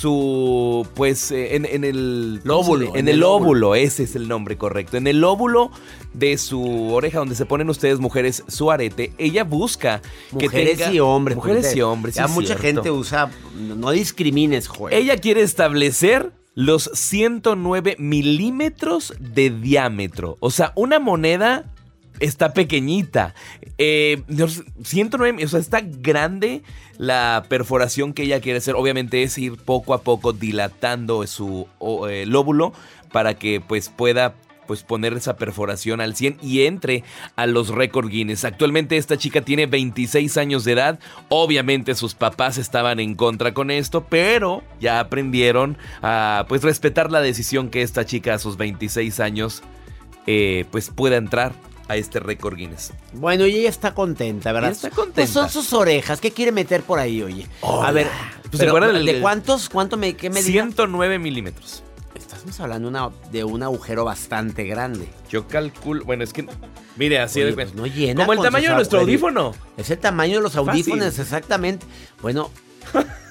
Su. 0.00 0.86
Pues. 0.94 1.30
eh, 1.30 1.56
en, 1.56 1.64
en 1.66 1.84
el. 1.84 2.40
Lóbulo, 2.44 2.94
En, 2.96 3.08
el 3.08 3.22
óvulo, 3.22 3.74
ese 3.74 4.02
es 4.04 4.16
el 4.16 4.28
nombre 4.28 4.56
correcto. 4.58 4.96
En 4.96 5.06
el 5.06 5.22
óvulo 5.24 5.70
de 6.12 6.36
su 6.38 6.92
oreja, 6.92 7.18
donde 7.18 7.34
se 7.34 7.46
ponen 7.46 7.70
ustedes, 7.70 7.98
mujeres, 8.00 8.42
su 8.48 8.70
arete, 8.70 9.12
ella 9.18 9.44
busca 9.44 10.00
que 10.38 10.46
Mujeres 10.46 10.78
tenga- 10.78 10.92
y 10.92 11.00
hombres. 11.00 11.36
Mujeres 11.36 11.74
y 11.76 11.82
hombres. 11.82 12.14
Ya 12.16 12.26
sí 12.28 12.34
mucha 12.34 12.58
cierto. 12.58 12.62
gente 12.62 12.90
usa. 12.90 13.30
No 13.56 13.90
discrimines, 13.90 14.68
Joel. 14.68 14.94
Ella 14.94 15.16
quiere 15.16 15.42
establecer 15.42 16.32
los 16.54 16.90
109 16.94 17.96
milímetros 17.98 19.14
de 19.18 19.50
diámetro. 19.50 20.36
O 20.40 20.50
sea, 20.50 20.72
una 20.76 20.98
moneda 21.00 21.72
está 22.20 22.52
pequeñita. 22.52 23.34
Eh, 23.78 24.22
los 24.28 24.62
109, 24.84 25.44
o 25.44 25.48
sea, 25.48 25.60
está 25.60 25.80
grande 25.82 26.62
la 26.98 27.44
perforación 27.48 28.12
que 28.12 28.22
ella 28.22 28.40
quiere 28.40 28.58
hacer. 28.58 28.74
Obviamente 28.74 29.22
es 29.22 29.36
ir 29.38 29.56
poco 29.56 29.94
a 29.94 30.02
poco 30.02 30.32
dilatando 30.32 31.26
su 31.26 31.66
eh, 32.08 32.24
lóbulo 32.26 32.72
para 33.12 33.34
que 33.34 33.60
pues 33.60 33.88
pueda 33.88 34.34
pues 34.66 34.82
poner 34.82 35.12
esa 35.12 35.36
perforación 35.36 36.00
al 36.00 36.16
100 36.16 36.38
y 36.42 36.62
entre 36.62 37.04
a 37.36 37.46
los 37.46 37.68
récord 37.68 38.08
Guinness. 38.08 38.44
Actualmente 38.44 38.96
esta 38.96 39.16
chica 39.16 39.42
tiene 39.42 39.66
26 39.66 40.36
años 40.36 40.64
de 40.64 40.72
edad. 40.72 40.98
Obviamente 41.28 41.94
sus 41.94 42.14
papás 42.14 42.58
estaban 42.58 43.00
en 43.00 43.14
contra 43.14 43.52
con 43.52 43.70
esto, 43.70 44.06
pero 44.08 44.62
ya 44.80 45.00
aprendieron 45.00 45.76
a 46.02 46.46
pues 46.48 46.62
respetar 46.62 47.10
la 47.12 47.20
decisión 47.20 47.68
que 47.68 47.82
esta 47.82 48.06
chica 48.06 48.34
a 48.34 48.38
sus 48.38 48.56
26 48.56 49.20
años 49.20 49.62
eh, 50.26 50.64
pues 50.70 50.90
pueda 50.90 51.16
entrar 51.16 51.52
a 51.88 51.96
este 51.96 52.18
récord 52.20 52.56
Guinness. 52.56 52.92
Bueno, 53.12 53.46
y 53.46 53.56
ella 53.56 53.68
está 53.68 53.94
contenta, 53.94 54.52
¿verdad? 54.52 54.70
Ella 54.70 54.76
está 54.76 54.90
contenta. 54.90 55.14
Pues 55.16 55.30
son 55.30 55.50
sus 55.50 55.72
orejas. 55.72 56.20
¿Qué 56.20 56.30
quiere 56.30 56.52
meter 56.52 56.82
por 56.82 56.98
ahí, 56.98 57.22
oye? 57.22 57.46
A 57.62 57.90
ver, 57.92 58.06
Pues, 58.42 58.48
pero, 58.52 58.58
¿se 58.58 58.68
acuerdan 58.68 59.04
¿de 59.04 59.20
cuántos? 59.20 59.68
¿Cuánto 59.68 59.96
me, 59.96 60.14
qué 60.16 60.30
me 60.30 60.42
diga? 60.42 60.62
109 60.64 61.18
milímetros. 61.18 61.82
Estamos 62.14 62.58
hablando 62.60 62.88
una- 62.88 63.10
de 63.32 63.42
un 63.44 63.62
agujero 63.62 64.04
bastante 64.04 64.64
grande. 64.64 65.08
Yo 65.30 65.48
calculo, 65.48 66.04
bueno, 66.04 66.24
es 66.24 66.32
que, 66.32 66.46
mire, 66.96 67.18
así 67.18 67.40
Oye, 67.40 67.48
de 67.48 67.54
pues, 67.54 67.74
no 67.74 67.86
llena 67.86 68.24
Como 68.24 68.34
el 68.34 68.40
tamaño 68.40 68.70
de 68.70 68.74
nuestro 68.76 69.00
audífono. 69.00 69.54
Es 69.76 69.90
el 69.90 69.98
tamaño 69.98 70.36
de 70.36 70.42
los 70.42 70.54
audífonos, 70.56 71.06
Fácil. 71.06 71.22
exactamente. 71.22 71.84
Bueno. 72.22 72.50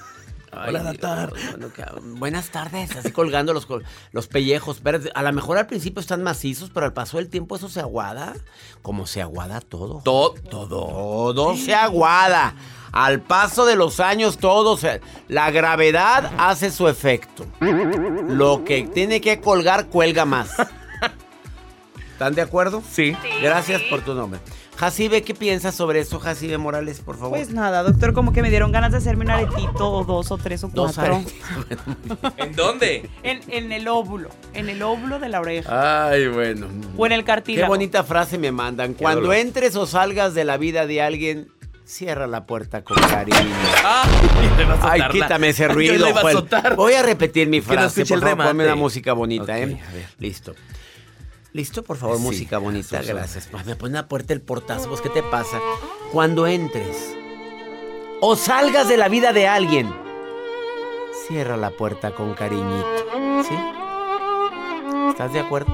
Hola, 0.56 0.82
doctor. 0.82 1.34
bueno, 1.58 2.16
buenas 2.18 2.50
tardes, 2.50 2.94
así 2.96 3.10
colgando 3.10 3.52
los, 3.52 3.66
los 4.12 4.28
pellejos. 4.28 4.80
Pero 4.82 5.00
a 5.14 5.22
lo 5.22 5.32
mejor 5.32 5.58
al 5.58 5.66
principio 5.66 6.00
están 6.00 6.22
macizos, 6.22 6.70
pero 6.70 6.86
al 6.86 6.92
paso 6.92 7.16
del 7.16 7.28
tiempo 7.28 7.56
eso 7.56 7.68
se 7.68 7.80
aguada. 7.80 8.34
Como 8.82 9.06
se 9.06 9.20
aguada 9.22 9.60
todo. 9.60 10.00
Todo, 10.04 10.34
todo. 10.48 11.34
Todo 11.34 11.56
se 11.56 11.74
aguada. 11.74 12.54
Al 12.92 13.20
paso 13.20 13.66
de 13.66 13.74
los 13.74 13.98
años, 13.98 14.38
todo 14.38 14.76
se. 14.76 15.00
La 15.28 15.50
gravedad 15.50 16.32
hace 16.38 16.70
su 16.70 16.88
efecto. 16.88 17.44
Lo 17.60 18.64
que 18.64 18.84
tiene 18.84 19.20
que 19.20 19.40
colgar, 19.40 19.88
cuelga 19.88 20.24
más. 20.24 20.50
¿Están 22.12 22.36
de 22.36 22.42
acuerdo? 22.42 22.80
Sí. 22.88 23.16
Gracias 23.42 23.82
por 23.90 24.02
tu 24.02 24.14
nombre. 24.14 24.38
Jacibe, 24.76 25.22
¿qué 25.22 25.34
piensas 25.34 25.74
sobre 25.74 26.00
eso, 26.00 26.18
Jacibe 26.18 26.58
Morales, 26.58 27.00
por 27.00 27.16
favor? 27.16 27.38
Pues 27.38 27.50
nada, 27.50 27.82
doctor, 27.84 28.12
como 28.12 28.32
que 28.32 28.42
me 28.42 28.50
dieron 28.50 28.72
ganas 28.72 28.90
de 28.90 28.98
hacerme 28.98 29.24
un 29.24 29.30
aretito 29.30 29.88
o 29.90 30.04
dos 30.04 30.32
o 30.32 30.36
tres 30.38 30.64
o 30.64 30.68
Dos 30.68 30.94
cuatro. 30.96 31.22
¿En 32.38 32.56
dónde? 32.56 33.08
En, 33.22 33.40
en 33.48 33.70
el 33.72 33.86
óvulo, 33.86 34.30
en 34.52 34.68
el 34.68 34.82
óvulo 34.82 35.20
de 35.20 35.28
la 35.28 35.40
oreja. 35.40 36.08
Ay, 36.08 36.26
bueno. 36.26 36.66
O 36.96 37.06
en 37.06 37.12
el 37.12 37.20
Qué 37.20 37.26
cartílago. 37.26 37.68
bonita 37.68 38.02
frase 38.02 38.36
me 38.36 38.50
mandan. 38.50 38.94
Cuando 38.94 39.22
dolor. 39.22 39.36
entres 39.36 39.76
o 39.76 39.86
salgas 39.86 40.34
de 40.34 40.44
la 40.44 40.56
vida 40.56 40.86
de 40.86 41.00
alguien, 41.02 41.48
cierra 41.84 42.26
la 42.26 42.44
puerta 42.44 42.82
con 42.82 42.96
cariño. 42.96 43.38
Ah, 43.84 44.02
a 44.82 44.90
Ay, 44.90 45.02
quítame 45.12 45.50
ese 45.50 45.62
Yo 45.68 45.72
ruido, 45.74 46.04
le 46.04 46.10
iba 46.10 46.20
a. 46.20 46.74
Voy 46.74 46.94
a 46.94 47.02
repetir 47.04 47.48
mi 47.48 47.60
Que 47.60 47.68
no 47.68 47.72
frase, 47.74 48.02
escuche 48.02 48.18
por 48.18 48.28
el 48.28 48.36
favor, 48.36 48.46
ponme 48.52 48.64
una 48.64 48.74
música 48.74 49.12
bonita, 49.12 49.56
¿eh? 49.58 49.62
a 49.88 49.92
ver. 49.92 50.06
Listo. 50.18 50.54
¿Listo? 51.54 51.84
Por 51.84 51.96
favor, 51.96 52.16
Sí, 52.16 52.22
música 52.24 52.58
bonita. 52.58 53.00
Gracias. 53.00 53.48
Ay, 53.52 53.60
Me 53.64 53.76
pone 53.76 53.94
la 53.94 54.08
puerta 54.08 54.32
el 54.34 54.40
portazo. 54.40 54.88
Pues, 54.88 55.00
¿qué 55.00 55.08
te 55.08 55.22
pasa? 55.22 55.60
Cuando 56.12 56.48
entres 56.48 57.14
o 58.20 58.34
salgas 58.34 58.88
de 58.88 58.96
la 58.96 59.08
vida 59.08 59.32
de 59.32 59.46
alguien, 59.46 59.88
cierra 61.28 61.56
la 61.56 61.70
puerta 61.70 62.10
con 62.12 62.34
cariñito. 62.34 62.84
¿Sí? 63.48 63.54
¿Estás 65.10 65.32
de 65.32 65.38
acuerdo? 65.38 65.72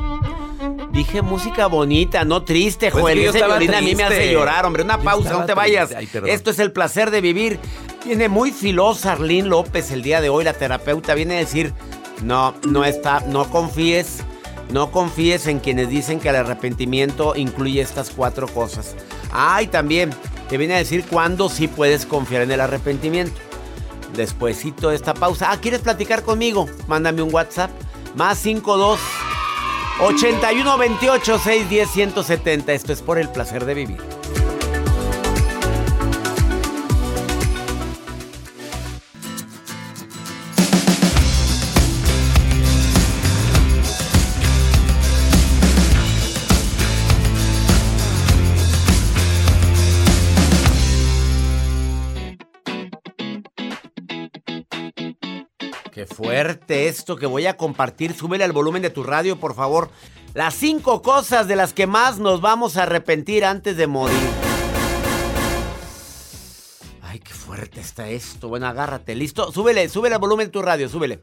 Dije 0.92 1.22
música 1.22 1.66
bonita, 1.66 2.26
no 2.26 2.42
triste, 2.44 2.90
Pues 2.90 3.02
Joel. 3.02 3.32
que 3.32 3.38
violín 3.42 3.74
a 3.74 3.80
mí 3.80 3.94
me 3.94 4.02
hace 4.04 4.30
llorar, 4.30 4.66
hombre. 4.66 4.82
Una 4.82 4.98
Yo 4.98 5.04
pausa, 5.04 5.32
no 5.32 5.46
te 5.46 5.54
vayas. 5.54 5.94
Ay. 5.94 6.10
Esto 6.26 6.50
es 6.50 6.58
el 6.58 6.72
placer 6.72 7.10
de 7.10 7.22
vivir. 7.22 7.58
Viene 8.04 8.28
muy 8.28 8.52
filosa 8.52 9.12
Arlene 9.12 9.48
López 9.48 9.90
el 9.92 10.02
día 10.02 10.20
de 10.20 10.28
hoy, 10.28 10.44
la 10.44 10.52
terapeuta 10.52 11.14
viene 11.14 11.36
a 11.36 11.38
decir, 11.38 11.72
no, 12.22 12.54
no 12.68 12.84
está, 12.84 13.20
no 13.20 13.48
confíes, 13.48 14.24
no 14.72 14.90
confíes 14.90 15.46
en 15.46 15.58
quienes 15.58 15.88
dicen 15.88 16.20
que 16.20 16.28
el 16.28 16.36
arrepentimiento 16.36 17.34
incluye 17.36 17.80
estas 17.80 18.10
cuatro 18.10 18.46
cosas. 18.48 18.94
Ah, 19.32 19.62
y 19.62 19.66
también 19.66 20.10
te 20.48 20.58
viene 20.58 20.74
a 20.74 20.78
decir 20.78 21.04
cuándo 21.08 21.48
sí 21.48 21.68
puedes 21.68 22.06
confiar 22.06 22.42
en 22.42 22.52
el 22.52 22.60
arrepentimiento. 22.60 23.40
Despuésito 24.14 24.90
de 24.90 24.96
esta 24.96 25.14
pausa. 25.14 25.50
Ah, 25.50 25.60
¿quieres 25.60 25.80
platicar 25.80 26.22
conmigo? 26.22 26.66
Mándame 26.88 27.22
un 27.22 27.32
WhatsApp. 27.32 27.70
Más 28.16 28.38
52 28.38 28.98
81 30.00 30.78
28 30.78 31.38
610 31.38 31.90
170. 31.90 32.72
Esto 32.72 32.92
es 32.92 33.02
por 33.02 33.18
el 33.18 33.28
placer 33.28 33.64
de 33.64 33.74
vivir. 33.74 34.19
Qué 56.00 56.06
fuerte 56.06 56.88
esto 56.88 57.16
que 57.16 57.26
voy 57.26 57.44
a 57.44 57.58
compartir. 57.58 58.14
Súbele 58.14 58.42
al 58.42 58.52
volumen 58.52 58.80
de 58.80 58.88
tu 58.88 59.02
radio, 59.02 59.38
por 59.38 59.54
favor. 59.54 59.90
Las 60.32 60.54
cinco 60.54 61.02
cosas 61.02 61.46
de 61.46 61.56
las 61.56 61.74
que 61.74 61.86
más 61.86 62.18
nos 62.18 62.40
vamos 62.40 62.78
a 62.78 62.84
arrepentir 62.84 63.44
antes 63.44 63.76
de 63.76 63.86
morir. 63.86 64.16
Ay, 67.02 67.18
qué 67.18 67.34
fuerte 67.34 67.80
está 67.80 68.08
esto. 68.08 68.48
Bueno, 68.48 68.66
agárrate. 68.66 69.14
¿Listo? 69.14 69.52
Súbele, 69.52 69.90
súbele 69.90 70.14
al 70.14 70.22
volumen 70.22 70.46
de 70.46 70.52
tu 70.52 70.62
radio, 70.62 70.88
súbele. 70.88 71.20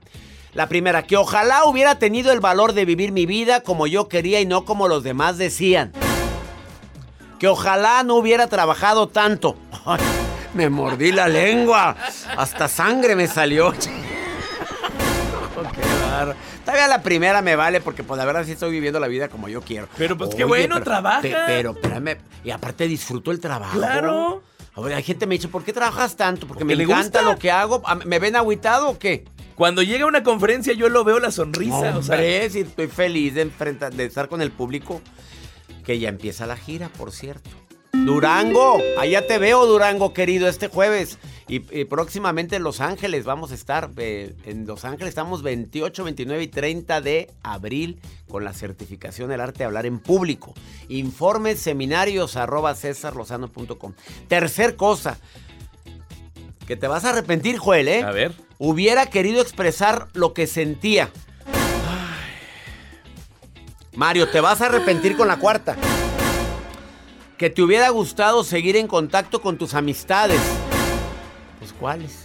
La 0.54 0.70
primera, 0.70 1.08
que 1.08 1.18
ojalá 1.18 1.66
hubiera 1.66 1.98
tenido 1.98 2.32
el 2.32 2.40
valor 2.40 2.74
de 2.74 2.86
vivir 2.86 3.12
mi 3.12 3.26
vida 3.26 3.62
como 3.62 3.88
yo 3.88 4.08
quería 4.08 4.42
y 4.42 4.46
no 4.46 4.64
como 4.64 4.88
los 4.88 5.02
demás 5.02 5.40
decían. 5.40 5.92
Que 7.40 7.48
ojalá 7.48 8.04
no 8.04 8.14
hubiera 8.14 8.46
trabajado 8.46 9.08
tanto. 9.08 9.58
Me 10.54 10.70
mordí 10.70 11.12
la 11.12 11.28
lengua. 11.28 11.96
Hasta 12.38 12.68
sangre 12.68 13.16
me 13.16 13.28
salió. 13.28 13.74
Todavía 16.66 16.88
la 16.88 17.02
primera 17.04 17.42
me 17.42 17.56
vale 17.56 17.82
porque 17.82 18.04
pues 18.04 18.18
la 18.18 18.26
verdad 18.26 18.44
sí 18.46 18.52
estoy 18.54 18.72
viviendo 18.72 19.00
la 19.00 19.08
vida 19.08 19.28
como 19.30 19.48
yo 19.50 19.62
quiero. 19.62 19.88
Pero 19.98 20.18
pues 20.18 20.34
qué 20.36 20.44
bueno, 20.44 20.82
trabaja. 20.82 21.22
pe- 21.22 21.36
pero 21.48 21.72
espérame, 21.72 22.18
y 22.44 22.52
aparte 22.52 22.88
disfruto 22.88 23.32
el 23.32 23.40
trabajo. 23.40 23.78
Claro. 23.78 24.42
Ver, 24.78 24.94
hay 24.94 25.02
gente 25.04 25.22
que 25.22 25.28
me 25.28 25.36
dice, 25.36 25.48
¿por 25.48 25.64
qué 25.64 25.74
trabajas 25.74 26.16
tanto? 26.16 26.46
Porque, 26.48 26.64
Porque 26.64 26.76
me 26.76 26.84
encanta 26.84 27.20
gusta. 27.22 27.22
lo 27.34 27.40
que 27.40 27.50
hago. 27.50 27.82
Ah, 27.86 27.96
¿Me 27.96 28.20
ven 28.20 28.36
agüitado 28.36 28.90
o 28.90 29.00
qué? 29.00 29.26
Cuando 29.56 29.82
llega 29.82 30.04
a 30.04 30.08
una 30.08 30.22
conferencia 30.22 30.74
yo 30.74 30.88
lo 30.90 31.04
veo 31.04 31.20
la 31.20 31.32
sonrisa. 31.32 31.98
o 31.98 32.04
sea, 32.04 32.16
Hombre, 32.16 32.48
sí, 32.52 32.60
estoy 32.60 32.88
feliz 32.88 33.34
de, 33.34 33.42
enfrentar, 33.42 33.92
de 33.94 34.06
estar 34.06 34.28
con 34.30 34.40
el 34.42 34.52
público. 34.52 35.02
Que 35.84 35.98
ya 36.00 36.10
empieza 36.10 36.46
la 36.46 36.58
gira, 36.58 36.90
por 36.90 37.12
cierto. 37.12 37.50
Durango, 37.94 38.78
allá 38.98 39.26
te 39.28 39.38
veo, 39.38 39.66
Durango, 39.66 40.14
querido, 40.14 40.48
este 40.48 40.68
jueves. 40.68 41.18
Y, 41.48 41.62
y 41.78 41.86
próximamente 41.86 42.58
en 42.58 42.64
Los 42.64 42.82
Ángeles 42.82 43.24
vamos 43.26 43.52
a 43.52 43.56
estar. 43.56 43.90
eh, 43.98 44.36
en 44.46 44.68
Los 44.68 44.86
Ángeles 44.86 45.10
estamos 45.10 45.44
28, 45.44 46.04
29 46.04 46.44
y 46.44 46.48
30 46.48 47.02
de 47.02 47.32
abril 47.44 48.00
con 48.28 48.44
la 48.44 48.54
certificación 48.54 49.30
del 49.30 49.42
arte 49.42 49.60
de 49.60 49.66
hablar 49.66 49.86
en 49.86 50.00
público. 50.00 50.54
Informes, 50.90 51.60
seminarios, 51.60 52.36
arroba 52.36 52.76
cesarlozano.com. 52.76 53.94
Tercer 54.28 54.76
cosa, 54.76 55.18
que 56.68 56.76
te 56.76 56.88
vas 56.88 57.06
a 57.06 57.10
arrepentir, 57.12 57.58
Joel, 57.58 57.88
¿eh? 57.88 58.04
a 58.04 58.12
ver. 58.12 58.34
Hubiera 58.58 59.06
querido 59.06 59.42
expresar 59.42 60.08
lo 60.14 60.34
que 60.34 60.48
sentía. 60.48 61.10
Mario, 63.94 64.28
te 64.30 64.42
vas 64.42 64.62
a 64.62 64.66
arrepentir 64.66 65.16
con 65.16 65.28
la 65.28 65.38
cuarta. 65.38 65.76
Que 67.38 67.50
te 67.50 67.62
hubiera 67.62 67.90
gustado 67.90 68.44
seguir 68.44 68.76
en 68.78 68.88
contacto 68.88 69.42
con 69.42 69.58
tus 69.58 69.74
amistades. 69.74 70.42
Pues 71.60 71.74
cuáles. 71.74 72.24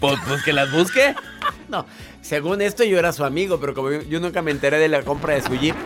Pues, 0.00 0.18
pues 0.26 0.42
que 0.42 0.52
las 0.52 0.70
busque. 0.72 1.14
No, 1.68 1.86
según 2.20 2.62
esto 2.62 2.82
yo 2.82 2.98
era 2.98 3.12
su 3.12 3.24
amigo, 3.24 3.60
pero 3.60 3.74
como 3.74 3.92
yo, 3.92 4.18
nunca 4.18 4.42
me 4.42 4.50
enteré 4.50 4.80
de 4.80 4.88
la 4.88 5.02
compra 5.02 5.34
de 5.34 5.42
su 5.42 5.54
jeep. 5.54 5.76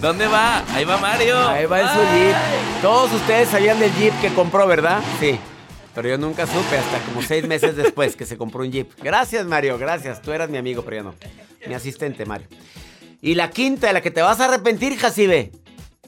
¿Dónde 0.00 0.26
va? 0.26 0.64
Ahí 0.74 0.84
va 0.84 0.98
Mario. 0.98 1.38
Ahí 1.48 1.66
va 1.66 1.82
en 1.82 1.86
su 1.86 2.16
jeep. 2.16 2.36
Todos 2.82 3.12
ustedes 3.12 3.48
sabían 3.48 3.78
del 3.78 3.94
jeep 3.94 4.12
que 4.20 4.34
compró, 4.34 4.66
¿verdad? 4.66 5.00
Sí. 5.20 5.38
Pero 5.94 6.08
yo 6.08 6.18
nunca 6.18 6.48
supe 6.48 6.76
hasta 6.76 6.98
como 7.04 7.22
seis 7.22 7.46
meses 7.46 7.76
después 7.76 8.16
que 8.16 8.26
se 8.26 8.36
compró 8.36 8.62
un 8.62 8.72
jeep. 8.72 8.90
Gracias, 9.00 9.46
Mario, 9.46 9.78
gracias. 9.78 10.20
Tú 10.20 10.32
eras 10.32 10.50
mi 10.50 10.58
amigo, 10.58 10.82
pero 10.82 10.96
yo 10.96 11.02
no. 11.04 11.14
Mi 11.68 11.74
asistente, 11.74 12.26
Mario. 12.26 12.48
Y 13.20 13.36
la 13.36 13.50
quinta, 13.50 13.86
de 13.86 13.92
la 13.92 14.00
que 14.00 14.10
te 14.10 14.20
vas 14.20 14.40
a 14.40 14.46
arrepentir, 14.46 14.98
Jacibe. 14.98 15.52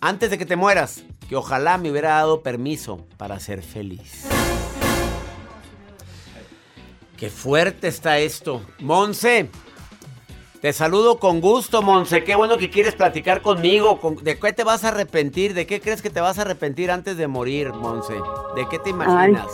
Antes 0.01 0.31
de 0.31 0.39
que 0.39 0.47
te 0.47 0.57
mueras. 0.57 1.05
Que 1.29 1.37
ojalá 1.37 1.79
me 1.79 1.91
hubiera 1.91 2.11
dado 2.11 2.43
permiso 2.43 3.07
para 3.17 3.41
ser 3.41 3.63
feliz. 3.63 4.25
Qué 7.17 7.31
fuerte 7.31 7.89
está 7.89 8.19
esto. 8.19 8.61
Monse. 8.81 9.49
Te 10.61 10.73
saludo 10.73 11.19
con 11.19 11.41
gusto, 11.41 11.83
Monse. 11.83 12.25
Qué 12.25 12.35
bueno 12.35 12.57
que 12.59 12.71
quieres 12.71 12.95
platicar 12.95 13.43
conmigo. 13.43 14.01
Con- 14.01 14.17
¿De 14.25 14.39
qué 14.39 14.53
te 14.53 14.65
vas 14.65 14.85
a 14.85 14.89
arrepentir? 14.89 15.55
¿De 15.55 15.67
qué 15.67 15.81
crees 15.81 16.03
que 16.03 16.11
te 16.11 16.21
vas 16.21 16.39
a 16.39 16.43
arrepentir 16.43 16.91
antes 16.91 17.17
de 17.17 17.27
morir, 17.29 17.73
Monse? 17.73 18.15
¿De 18.57 18.67
qué 18.69 18.79
te 18.79 18.91
imaginas? 18.91 19.47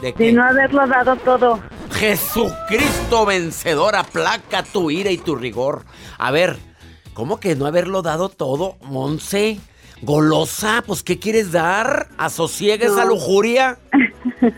¿De 0.00 0.08
De 0.08 0.12
qué? 0.14 0.32
no 0.32 0.44
haberlo 0.44 0.86
dado 0.86 1.16
todo. 1.16 1.60
Jesucristo 1.92 3.24
vencedor, 3.24 3.96
aplaca 3.96 4.62
tu 4.62 4.90
ira 4.90 5.10
y 5.10 5.16
tu 5.18 5.34
rigor. 5.36 5.84
A 6.18 6.30
ver, 6.30 6.56
¿cómo 7.14 7.38
que 7.40 7.54
no 7.56 7.64
haberlo 7.66 8.02
dado 8.02 8.28
todo, 8.28 8.76
Monse? 8.82 9.58
Golosa, 10.02 10.82
pues 10.86 11.02
¿qué 11.02 11.18
quieres 11.18 11.52
dar? 11.52 12.08
¿Asosiegues 12.18 12.92
esa 12.92 13.04
No. 13.04 13.10
lujuria? 13.10 13.78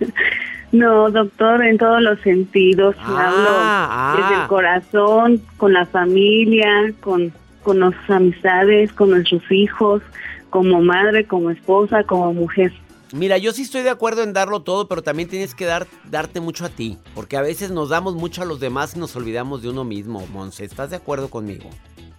No, 0.71 1.11
doctor, 1.11 1.65
en 1.65 1.79
todos 1.79 2.03
los 2.03 2.21
sentidos. 2.21 2.95
Ah, 2.99 3.29
Hablo 3.29 3.49
ah. 3.51 4.17
desde 4.19 4.43
el 4.43 4.49
corazón, 4.49 5.43
con 5.57 5.73
la 5.73 5.87
familia, 5.87 6.93
con, 7.01 7.33
con 7.63 7.79
nuestras 7.79 8.11
amistades, 8.11 8.93
con 8.93 9.09
nuestros 9.09 9.41
hijos, 9.51 10.03
como 10.51 10.83
madre, 10.83 11.27
como 11.27 11.49
esposa, 11.51 12.05
como 12.05 12.35
mujer. 12.35 12.71
Mira, 13.15 13.39
yo 13.39 13.53
sí 13.53 13.63
estoy 13.63 13.83
de 13.83 13.89
acuerdo 13.89 14.23
en 14.23 14.35
darlo 14.35 14.61
todo, 14.61 14.89
pero 14.89 15.03
también 15.03 15.31
tienes 15.31 15.55
que 15.55 15.65
dar, 15.65 15.87
darte 16.11 16.41
mucho 16.41 16.67
a 16.67 16.69
ti. 16.69 16.99
Porque 17.15 17.39
a 17.39 17.41
veces 17.41 17.71
nos 17.71 17.89
damos 17.89 18.15
mucho 18.15 18.43
a 18.43 18.45
los 18.45 18.61
demás 18.61 18.95
y 18.95 18.99
nos 18.99 19.17
olvidamos 19.17 19.63
de 19.63 19.71
uno 19.71 19.85
mismo, 19.85 20.27
Monse. 20.35 20.67
¿Estás 20.67 20.91
de 20.91 20.97
acuerdo 20.97 21.31
conmigo? 21.31 21.71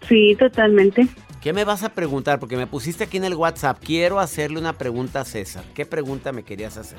Sí, 0.10 0.36
totalmente. 0.38 1.08
¿Qué 1.42 1.54
me 1.54 1.64
vas 1.64 1.84
a 1.84 1.90
preguntar? 1.90 2.40
Porque 2.40 2.58
me 2.58 2.68
pusiste 2.68 3.06
aquí 3.06 3.16
en 3.18 3.24
el 3.24 3.36
WhatsApp. 3.36 3.78
Quiero 3.82 4.20
hacerle 4.20 4.60
una 4.60 4.74
pregunta 4.74 5.22
a 5.22 5.26
César. 5.26 5.64
¿Qué 5.74 5.86
pregunta 5.86 6.34
me 6.34 6.44
querías 6.44 6.76
hacer? 6.78 6.98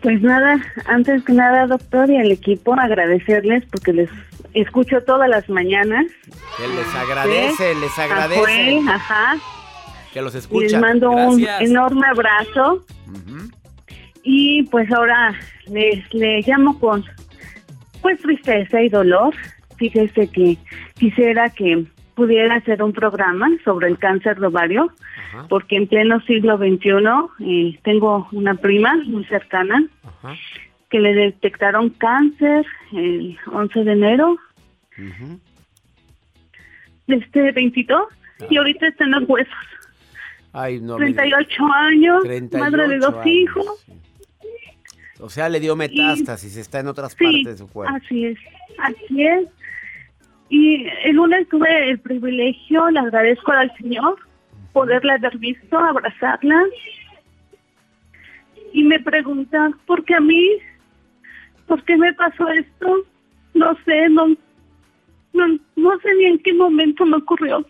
Pues 0.00 0.22
nada, 0.22 0.60
antes 0.86 1.24
que 1.24 1.32
nada, 1.32 1.66
doctor, 1.66 2.08
y 2.08 2.16
al 2.18 2.30
equipo 2.30 2.74
agradecerles 2.74 3.64
porque 3.72 3.92
les 3.92 4.10
escucho 4.54 5.00
todas 5.00 5.28
las 5.28 5.48
mañanas. 5.48 6.06
Que 6.56 6.68
les 6.68 6.94
agradece, 6.94 7.74
les 7.74 7.98
agradece. 7.98 8.40
Joel, 8.40 8.88
ajá. 8.88 9.36
Que 10.12 10.22
los 10.22 10.32
Y 10.32 10.36
les 10.36 10.44
escucha. 10.44 10.78
mando 10.78 11.10
un 11.10 11.44
enorme 11.60 12.06
abrazo. 12.06 12.84
Y 14.22 14.62
pues 14.64 14.90
ahora 14.92 15.34
les, 15.66 16.12
les 16.14 16.46
llamo 16.46 16.78
con 16.78 17.04
pues 18.02 18.20
tristeza 18.20 18.82
y 18.82 18.88
dolor. 18.88 19.34
Fíjese 19.78 20.28
que 20.28 20.58
quisiera 20.98 21.48
que 21.50 21.86
pudiera 22.18 22.56
hacer 22.56 22.82
un 22.82 22.92
programa 22.92 23.48
sobre 23.64 23.86
el 23.86 23.96
cáncer 23.96 24.40
de 24.40 24.48
ovario, 24.48 24.90
Ajá, 25.28 25.46
porque 25.48 25.76
en 25.76 25.86
pleno 25.86 26.20
siglo 26.22 26.58
XXI 26.58 26.90
eh, 27.46 27.78
tengo 27.84 28.26
una 28.32 28.54
prima 28.54 28.92
muy 29.06 29.24
cercana 29.26 29.86
ajá. 30.02 30.34
que 30.90 30.98
le 30.98 31.14
detectaron 31.14 31.90
cáncer 31.90 32.66
el 32.92 33.38
11 33.52 33.84
de 33.84 33.92
enero 33.92 34.36
ujú. 34.98 35.38
de 37.06 37.16
este 37.16 37.52
22 37.52 38.02
y 38.50 38.56
ahorita 38.56 38.88
está 38.88 39.04
en 39.04 39.12
los 39.12 39.28
huesos. 39.28 39.54
Ay, 40.52 40.80
no. 40.80 40.98
me 40.98 41.12
38 41.12 41.64
años, 41.72 42.22
38 42.24 42.58
madre 42.58 42.88
de 42.88 42.98
dos 42.98 43.14
años, 43.14 43.26
hijos. 43.26 43.86
O 45.20 45.30
sea, 45.30 45.48
le 45.48 45.60
dio 45.60 45.76
metástasis, 45.76 46.56
está 46.56 46.80
en 46.80 46.88
otras 46.88 47.12
Sí, 47.12 47.24
partes 47.24 47.44
de 47.44 47.56
su 47.58 47.68
cuerpo. 47.68 47.94
así 47.96 48.24
es, 48.24 48.38
así 48.78 49.22
es. 49.24 49.46
Y 50.48 50.86
el 51.04 51.16
lunes 51.16 51.48
tuve 51.48 51.90
el 51.90 51.98
privilegio, 52.00 52.90
le 52.90 53.00
agradezco 53.00 53.52
al 53.52 53.74
Señor, 53.76 54.18
poderla 54.72 55.14
haber 55.14 55.36
visto, 55.38 55.78
abrazarla. 55.78 56.64
Y 58.72 58.82
me 58.84 59.00
pregunta, 59.00 59.70
¿por 59.86 60.04
qué 60.04 60.14
a 60.14 60.20
mí? 60.20 60.58
¿Por 61.66 61.82
qué 61.84 61.96
me 61.96 62.12
pasó 62.14 62.48
esto? 62.48 63.04
No 63.54 63.76
sé, 63.84 64.08
no, 64.08 64.28
no, 65.32 65.58
no 65.76 65.98
sé 66.00 66.14
ni 66.14 66.24
en 66.24 66.38
qué 66.38 66.54
momento 66.54 67.04
me 67.04 67.16
ocurrió. 67.16 67.64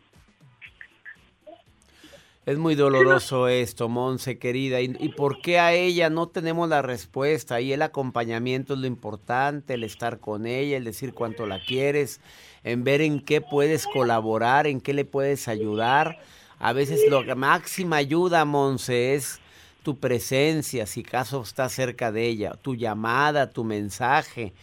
Es 2.48 2.56
muy 2.56 2.76
doloroso 2.76 3.46
esto, 3.46 3.90
Monse, 3.90 4.38
querida. 4.38 4.80
¿Y, 4.80 4.96
¿Y 5.00 5.10
por 5.10 5.42
qué 5.42 5.58
a 5.58 5.74
ella 5.74 6.08
no 6.08 6.28
tenemos 6.28 6.66
la 6.66 6.80
respuesta? 6.80 7.60
Y 7.60 7.74
el 7.74 7.82
acompañamiento 7.82 8.72
es 8.72 8.80
lo 8.80 8.86
importante, 8.86 9.74
el 9.74 9.84
estar 9.84 10.18
con 10.18 10.46
ella, 10.46 10.78
el 10.78 10.84
decir 10.84 11.12
cuánto 11.12 11.44
la 11.44 11.62
quieres, 11.62 12.22
en 12.64 12.84
ver 12.84 13.02
en 13.02 13.20
qué 13.20 13.42
puedes 13.42 13.86
colaborar, 13.86 14.66
en 14.66 14.80
qué 14.80 14.94
le 14.94 15.04
puedes 15.04 15.46
ayudar. 15.46 16.20
A 16.58 16.72
veces 16.72 17.02
la 17.10 17.34
máxima 17.34 17.96
ayuda, 17.96 18.46
Monse, 18.46 19.14
es 19.14 19.40
tu 19.82 19.98
presencia, 19.98 20.86
si 20.86 21.02
caso 21.02 21.42
estás 21.42 21.74
cerca 21.74 22.12
de 22.12 22.28
ella, 22.28 22.54
tu 22.54 22.76
llamada, 22.76 23.50
tu 23.50 23.62
mensaje, 23.62 24.54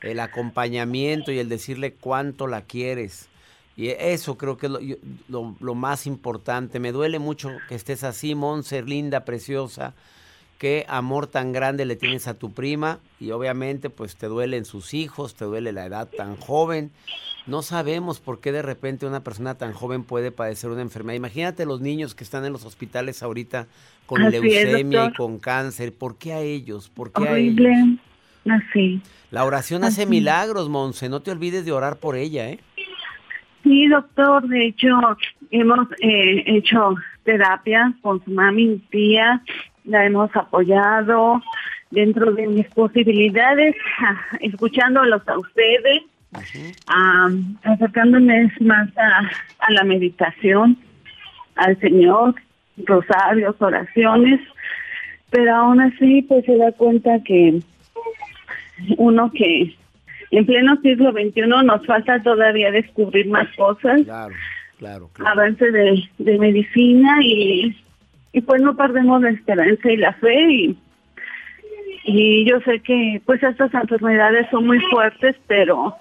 el 0.00 0.20
acompañamiento 0.20 1.30
y 1.30 1.40
el 1.40 1.50
decirle 1.50 1.92
cuánto 1.92 2.46
la 2.46 2.62
quieres. 2.62 3.28
Y 3.76 3.88
eso 3.88 4.36
creo 4.38 4.56
que 4.56 4.66
es 4.66 4.72
lo, 4.72 4.78
lo- 5.28 5.56
lo 5.60 5.74
más 5.74 6.06
importante. 6.06 6.78
Me 6.78 6.92
duele 6.92 7.18
mucho 7.18 7.50
que 7.68 7.74
estés 7.74 8.04
así, 8.04 8.34
Monse, 8.34 8.82
linda, 8.82 9.24
preciosa. 9.24 9.94
Qué 10.58 10.86
amor 10.88 11.26
tan 11.26 11.52
grande 11.52 11.84
le 11.84 11.96
tienes 11.96 12.28
a 12.28 12.34
tu 12.34 12.52
prima 12.52 13.00
y 13.20 13.32
obviamente 13.32 13.90
pues 13.90 14.16
te 14.16 14.26
duelen 14.28 14.64
sus 14.64 14.94
hijos, 14.94 15.34
te 15.34 15.44
duele 15.44 15.72
la 15.72 15.84
edad 15.86 16.08
tan 16.16 16.36
joven. 16.36 16.92
No 17.46 17.60
sabemos 17.62 18.20
por 18.20 18.40
qué 18.40 18.52
de 18.52 18.62
repente 18.62 19.04
una 19.04 19.24
persona 19.24 19.56
tan 19.56 19.72
joven 19.72 20.04
puede 20.04 20.30
padecer 20.30 20.70
una 20.70 20.80
enfermedad. 20.80 21.16
Imagínate 21.16 21.66
los 21.66 21.80
niños 21.80 22.14
que 22.14 22.22
están 22.24 22.44
en 22.44 22.52
los 22.52 22.64
hospitales 22.64 23.22
ahorita 23.22 23.66
con 24.06 24.22
Así 24.22 24.36
es, 24.36 24.42
leucemia 24.42 25.06
y 25.06 25.12
con 25.12 25.38
cáncer. 25.40 25.92
¿Por 25.92 26.16
qué 26.16 26.32
a 26.32 26.40
ellos? 26.40 26.88
¿Por 26.88 27.10
qué 27.12 27.28
a 27.28 27.36
ellos? 27.36 27.54
Horrible. 27.58 27.98
Así. 28.48 29.02
La 29.30 29.44
oración 29.44 29.82
hace 29.84 30.06
milagros, 30.06 30.68
Monse. 30.68 31.08
No 31.08 31.20
te 31.20 31.32
olvides 31.32 31.64
de 31.64 31.72
orar 31.72 31.96
por 31.96 32.14
ella, 32.16 32.48
¿eh? 32.48 32.60
Sí, 33.74 33.88
doctor, 33.88 34.46
de 34.46 34.66
hecho, 34.66 34.88
hemos 35.50 35.88
eh, 36.00 36.44
hecho 36.46 36.94
terapia 37.24 37.92
con 38.02 38.24
su 38.24 38.30
mami, 38.30 38.66
mi 38.68 38.78
tía, 38.78 39.42
la 39.82 40.06
hemos 40.06 40.30
apoyado 40.36 41.42
dentro 41.90 42.30
de 42.34 42.46
mis 42.46 42.68
posibilidades, 42.68 43.74
ah, 43.98 44.16
escuchándolos 44.38 45.26
a 45.26 45.38
ustedes, 45.38 46.04
ah, 46.86 47.30
acercándonos 47.64 48.52
más 48.60 48.96
a, 48.96 49.28
a 49.58 49.72
la 49.72 49.82
meditación, 49.82 50.78
al 51.56 51.76
Señor, 51.80 52.36
rosarios, 52.76 53.56
oraciones, 53.58 54.40
pero 55.30 55.52
aún 55.52 55.80
así, 55.80 56.22
pues 56.22 56.44
se 56.44 56.56
da 56.58 56.70
cuenta 56.70 57.24
que 57.24 57.58
uno 58.98 59.32
que 59.32 59.76
en 60.30 60.46
pleno 60.46 60.76
siglo 60.82 61.12
XXI 61.12 61.42
nos 61.64 61.86
falta 61.86 62.22
todavía 62.22 62.70
descubrir 62.70 63.28
más 63.28 63.48
cosas, 63.56 64.02
Claro, 64.04 64.34
claro, 64.78 65.10
claro. 65.12 65.30
avance 65.30 65.70
de, 65.70 66.02
de 66.18 66.38
medicina 66.38 67.18
y, 67.22 67.76
y 68.32 68.40
pues 68.40 68.60
no 68.62 68.76
perdemos 68.76 69.22
la 69.22 69.30
esperanza 69.30 69.90
y 69.90 69.96
la 69.96 70.12
fe 70.14 70.50
y, 70.52 70.78
y 72.04 72.44
yo 72.44 72.60
sé 72.60 72.80
que 72.80 73.20
pues 73.24 73.42
estas 73.42 73.72
enfermedades 73.74 74.46
son 74.50 74.66
muy 74.66 74.80
fuertes, 74.90 75.36
pero 75.46 75.94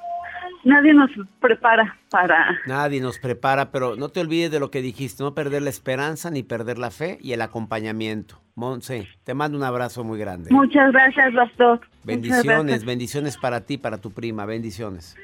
nadie 0.63 0.93
nos 0.93 1.09
prepara 1.39 1.97
para 2.09 2.59
Nadie 2.65 3.01
nos 3.01 3.19
prepara, 3.19 3.71
pero 3.71 3.95
no 3.95 4.09
te 4.09 4.19
olvides 4.19 4.51
de 4.51 4.59
lo 4.59 4.71
que 4.71 4.81
dijiste, 4.81 5.23
no 5.23 5.33
perder 5.33 5.61
la 5.61 5.69
esperanza 5.69 6.31
ni 6.31 6.43
perder 6.43 6.77
la 6.77 6.91
fe 6.91 7.17
y 7.21 7.33
el 7.33 7.41
acompañamiento. 7.41 8.39
Monse, 8.55 9.07
te 9.23 9.33
mando 9.33 9.57
un 9.57 9.63
abrazo 9.63 10.03
muy 10.03 10.19
grande. 10.19 10.51
Muchas 10.51 10.91
gracias, 10.91 11.33
doctor. 11.33 11.81
Bendiciones, 12.03 12.45
gracias. 12.45 12.85
bendiciones 12.85 13.37
para 13.37 13.61
ti, 13.61 13.77
para 13.77 13.97
tu 13.97 14.11
prima, 14.11 14.45
bendiciones. 14.45 15.15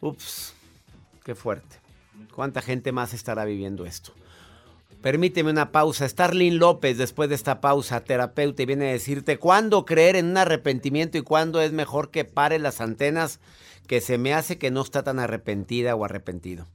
Ups, 0.00 0.56
qué 1.24 1.34
fuerte. 1.34 1.76
¿Cuánta 2.34 2.62
gente 2.62 2.92
más 2.92 3.14
estará 3.14 3.44
viviendo 3.44 3.84
esto? 3.84 4.12
Permíteme 5.02 5.50
una 5.50 5.72
pausa. 5.72 6.08
Starlin 6.08 6.58
López, 6.58 6.96
después 6.96 7.28
de 7.28 7.34
esta 7.34 7.60
pausa, 7.60 8.04
terapeuta, 8.04 8.62
y 8.62 8.66
viene 8.66 8.88
a 8.88 8.92
decirte 8.92 9.36
cuándo 9.36 9.84
creer 9.84 10.14
en 10.14 10.26
un 10.26 10.36
arrepentimiento 10.36 11.18
y 11.18 11.22
cuándo 11.22 11.60
es 11.60 11.72
mejor 11.72 12.12
que 12.12 12.24
pare 12.24 12.60
las 12.60 12.80
antenas 12.80 13.40
que 13.86 14.00
se 14.00 14.18
me 14.18 14.34
hace 14.34 14.58
que 14.58 14.70
no 14.70 14.82
está 14.82 15.02
tan 15.02 15.18
arrepentida 15.18 15.94
o 15.94 16.04
arrepentido. 16.04 16.66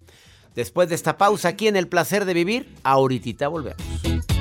Después 0.56 0.89
de 0.89 0.96
esta 0.96 1.17
pausa, 1.17 1.50
aquí 1.50 1.67
en 1.67 1.76
El 1.76 1.88
Placer 1.88 2.26
de 2.26 2.34
Vivir, 2.34 2.76
ahorita 2.84 3.48
volvemos. 3.48 4.37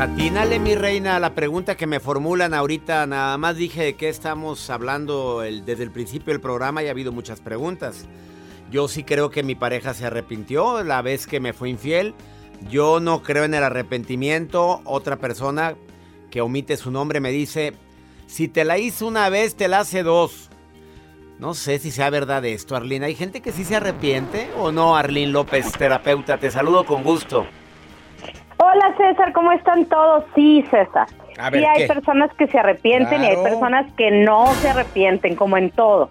Atínale, 0.00 0.58
mi 0.58 0.74
reina, 0.74 1.16
a 1.16 1.20
la 1.20 1.34
pregunta 1.34 1.76
que 1.76 1.86
me 1.86 2.00
formulan 2.00 2.54
ahorita. 2.54 3.06
Nada 3.06 3.36
más 3.36 3.56
dije 3.56 3.84
de 3.84 3.96
qué 3.96 4.08
estamos 4.08 4.70
hablando 4.70 5.40
desde 5.40 5.82
el 5.82 5.90
principio 5.90 6.32
del 6.32 6.40
programa 6.40 6.82
y 6.82 6.88
ha 6.88 6.92
habido 6.92 7.12
muchas 7.12 7.42
preguntas. 7.42 8.06
Yo 8.70 8.88
sí 8.88 9.04
creo 9.04 9.30
que 9.30 9.42
mi 9.42 9.54
pareja 9.54 9.92
se 9.92 10.06
arrepintió 10.06 10.82
la 10.84 11.02
vez 11.02 11.26
que 11.26 11.38
me 11.38 11.52
fue 11.52 11.68
infiel. 11.68 12.14
Yo 12.70 12.98
no 12.98 13.22
creo 13.22 13.44
en 13.44 13.52
el 13.52 13.62
arrepentimiento. 13.62 14.80
Otra 14.84 15.16
persona 15.16 15.76
que 16.30 16.40
omite 16.40 16.78
su 16.78 16.90
nombre 16.90 17.20
me 17.20 17.30
dice, 17.30 17.74
si 18.26 18.48
te 18.48 18.64
la 18.64 18.78
hizo 18.78 19.06
una 19.06 19.28
vez, 19.28 19.54
te 19.54 19.68
la 19.68 19.80
hace 19.80 20.02
dos. 20.02 20.48
No 21.38 21.52
sé 21.52 21.78
si 21.78 21.90
sea 21.90 22.08
verdad 22.08 22.42
esto, 22.46 22.74
Arlene. 22.74 23.04
¿Hay 23.04 23.14
gente 23.14 23.42
que 23.42 23.52
sí 23.52 23.64
se 23.64 23.76
arrepiente 23.76 24.48
o 24.56 24.72
no, 24.72 24.96
Arlene 24.96 25.32
López, 25.32 25.70
terapeuta? 25.72 26.38
Te 26.38 26.50
saludo 26.50 26.86
con 26.86 27.02
gusto. 27.02 27.46
Hola 28.62 28.94
César, 28.98 29.32
¿cómo 29.32 29.52
están 29.52 29.86
todos? 29.86 30.22
Sí, 30.34 30.62
César. 30.70 31.08
A 31.38 31.48
ver, 31.48 31.62
sí 31.62 31.66
hay 31.66 31.78
¿qué? 31.78 31.94
personas 31.94 32.30
que 32.36 32.46
se 32.46 32.58
arrepienten 32.58 33.24
y 33.24 33.28
hay 33.28 33.36
personas 33.42 33.90
que 33.94 34.10
no 34.10 34.52
se 34.56 34.68
arrepienten, 34.68 35.34
como 35.34 35.56
en 35.56 35.70
todo. 35.70 36.10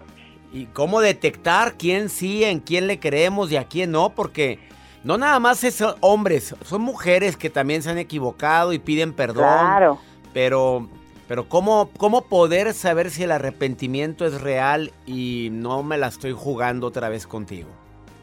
¿Y 0.52 0.66
cómo 0.66 1.00
detectar 1.00 1.74
quién 1.74 2.10
sí, 2.10 2.44
en 2.44 2.60
quién 2.60 2.88
le 2.88 3.00
creemos 3.00 3.52
y 3.52 3.58
a 3.58 3.66
quién 3.66 3.92
no? 3.92 4.10
Porque 4.10 4.58
no 5.04 5.20
nada 5.20 5.40
más 5.40 5.64
es 5.64 5.84
hombres, 6.00 6.56
son 6.64 6.82
mujeres 6.82 7.38
que 7.38 7.52
también 7.52 7.84
se 7.84 7.92
han 7.92 8.00
equivocado 8.00 8.74
y 8.74 8.80
piden 8.80 9.14
perdón. 9.14 9.44
Claro. 9.44 10.00
Pero, 10.34 10.90
pero 11.28 11.48
¿cómo, 11.48 11.92
¿cómo 11.98 12.24
poder 12.24 12.74
saber 12.74 13.12
si 13.12 13.22
el 13.22 13.32
arrepentimiento 13.32 14.26
es 14.26 14.42
real 14.42 14.92
y 15.06 15.50
no 15.52 15.84
me 15.84 16.00
la 16.00 16.08
estoy 16.08 16.32
jugando 16.32 16.88
otra 16.88 17.10
vez 17.10 17.28
contigo? 17.28 17.70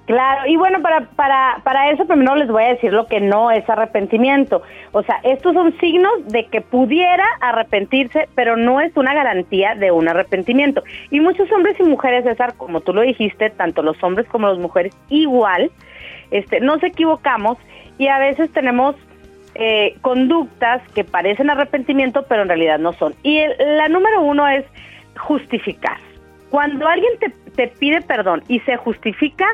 Claro, 0.07 0.47
y 0.47 0.57
bueno, 0.57 0.81
para, 0.83 1.01
para, 1.16 1.61
para 1.64 1.90
eso 1.90 2.07
primero 2.07 2.37
les 2.37 2.47
voy 2.49 2.62
a 2.62 2.69
decir 2.69 2.92
lo 2.92 3.07
que 3.09 3.21
no 3.21 3.51
es 3.51 3.69
arrepentimiento. 3.69 4.62
O 4.92 5.03
sea, 5.03 5.19
estos 5.25 5.53
son 5.53 5.77
signos 5.79 6.12
de 6.29 6.47
que 6.47 6.61
pudiera 6.61 7.25
arrepentirse, 7.40 8.29
pero 8.37 8.57
no 8.57 8.81
es 8.81 8.97
una 8.97 9.14
garantía 9.14 9.75
de 9.75 9.90
un 9.90 10.09
arrepentimiento. 10.09 10.85
Y 11.11 11.19
muchos 11.19 11.51
hombres 11.51 11.77
y 11.81 11.83
mujeres, 11.83 12.23
César, 12.25 12.55
como 12.57 12.81
tú 12.83 12.95
lo 12.95 13.01
dijiste, 13.01 13.51
tanto 13.51 13.83
los 13.83 14.01
hombres 14.05 14.29
como 14.29 14.47
las 14.47 14.59
mujeres, 14.59 14.97
igual, 15.09 15.73
este, 16.31 16.61
nos 16.61 16.81
equivocamos 16.85 17.59
y 17.99 18.07
a 18.07 18.19
veces 18.21 18.53
tenemos 18.53 18.95
eh, 19.57 19.97
conductas 20.03 20.83
que 20.95 21.03
parecen 21.03 21.51
arrepentimiento, 21.51 22.27
pero 22.29 22.42
en 22.42 22.49
realidad 22.49 22.79
no 22.79 22.92
son. 22.92 23.14
Y 23.25 23.38
el- 23.38 23.57
la 23.79 23.88
número 23.88 24.21
uno 24.21 24.47
es 24.47 24.64
justificar. 25.19 25.97
Cuando 26.51 26.87
alguien 26.87 27.12
te, 27.19 27.31
te 27.57 27.66
pide 27.69 28.03
perdón 28.03 28.42
y 28.49 28.61
se 28.61 28.77
justifica, 28.77 29.47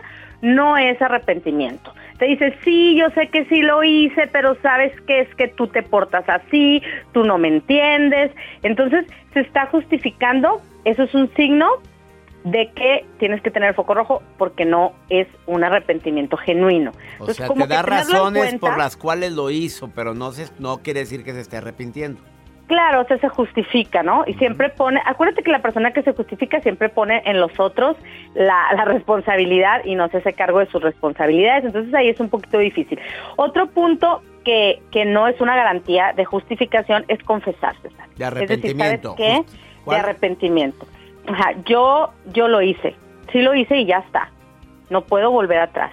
no 0.42 0.76
es 0.76 1.00
arrepentimiento. 1.00 1.94
Te 2.18 2.26
dice, 2.26 2.54
sí, 2.62 2.96
yo 2.96 3.08
sé 3.10 3.28
que 3.28 3.46
sí 3.46 3.62
lo 3.62 3.82
hice, 3.82 4.26
pero 4.28 4.56
sabes 4.60 4.92
que 5.06 5.20
es 5.20 5.34
que 5.36 5.48
tú 5.48 5.66
te 5.68 5.82
portas 5.82 6.24
así, 6.28 6.82
tú 7.12 7.24
no 7.24 7.38
me 7.38 7.48
entiendes. 7.48 8.30
Entonces, 8.62 9.06
se 9.32 9.40
está 9.40 9.66
justificando, 9.66 10.60
eso 10.84 11.04
es 11.04 11.14
un 11.14 11.32
signo 11.34 11.68
de 12.44 12.70
que 12.74 13.06
tienes 13.18 13.40
que 13.40 13.52
tener 13.52 13.72
foco 13.74 13.94
rojo 13.94 14.22
porque 14.36 14.64
no 14.64 14.92
es 15.08 15.28
un 15.46 15.62
arrepentimiento 15.62 16.36
genuino. 16.36 16.90
O 16.90 16.94
Entonces, 17.12 17.36
sea, 17.36 17.46
como 17.46 17.66
te 17.68 17.74
da 17.74 17.82
razones 17.82 18.42
cuenta- 18.42 18.66
por 18.66 18.78
las 18.78 18.96
cuales 18.96 19.32
lo 19.32 19.50
hizo, 19.50 19.90
pero 19.94 20.12
no, 20.12 20.32
se, 20.32 20.46
no 20.60 20.78
quiere 20.78 21.00
decir 21.00 21.22
que 21.24 21.32
se 21.32 21.40
esté 21.40 21.56
arrepintiendo. 21.58 22.20
Claro, 22.72 23.02
o 23.02 23.04
sea, 23.04 23.18
se 23.18 23.28
justifica, 23.28 24.02
¿no? 24.02 24.24
Y 24.26 24.32
siempre 24.32 24.70
pone, 24.70 24.98
acuérdate 25.04 25.42
que 25.42 25.50
la 25.50 25.60
persona 25.60 25.92
que 25.92 26.02
se 26.02 26.14
justifica 26.14 26.58
siempre 26.62 26.88
pone 26.88 27.20
en 27.26 27.38
los 27.38 27.60
otros 27.60 27.98
la, 28.32 28.72
la 28.74 28.86
responsabilidad 28.86 29.84
y 29.84 29.94
no 29.94 30.08
se 30.08 30.16
hace 30.16 30.32
cargo 30.32 30.58
de 30.58 30.64
sus 30.68 30.80
responsabilidades, 30.80 31.66
entonces 31.66 31.92
ahí 31.92 32.08
es 32.08 32.18
un 32.18 32.30
poquito 32.30 32.56
difícil. 32.56 32.98
Otro 33.36 33.66
punto 33.66 34.22
que, 34.42 34.80
que 34.90 35.04
no 35.04 35.28
es 35.28 35.38
una 35.42 35.54
garantía 35.54 36.14
de 36.16 36.24
justificación 36.24 37.04
es 37.08 37.22
confesarse. 37.24 37.90
¿sabes? 37.90 38.16
De 38.16 38.24
Es 38.24 38.48
decir, 38.48 38.74
arrepentimiento. 38.74 39.16
¿sabes 39.18 39.44
qué? 39.84 39.90
De 39.90 39.96
arrepentimiento. 39.96 40.86
Ajá, 41.28 41.52
yo, 41.66 42.14
yo 42.32 42.48
lo 42.48 42.62
hice, 42.62 42.96
sí 43.32 43.42
lo 43.42 43.54
hice 43.54 43.76
y 43.76 43.84
ya 43.84 43.98
está, 43.98 44.30
no 44.88 45.02
puedo 45.02 45.30
volver 45.30 45.58
atrás. 45.58 45.92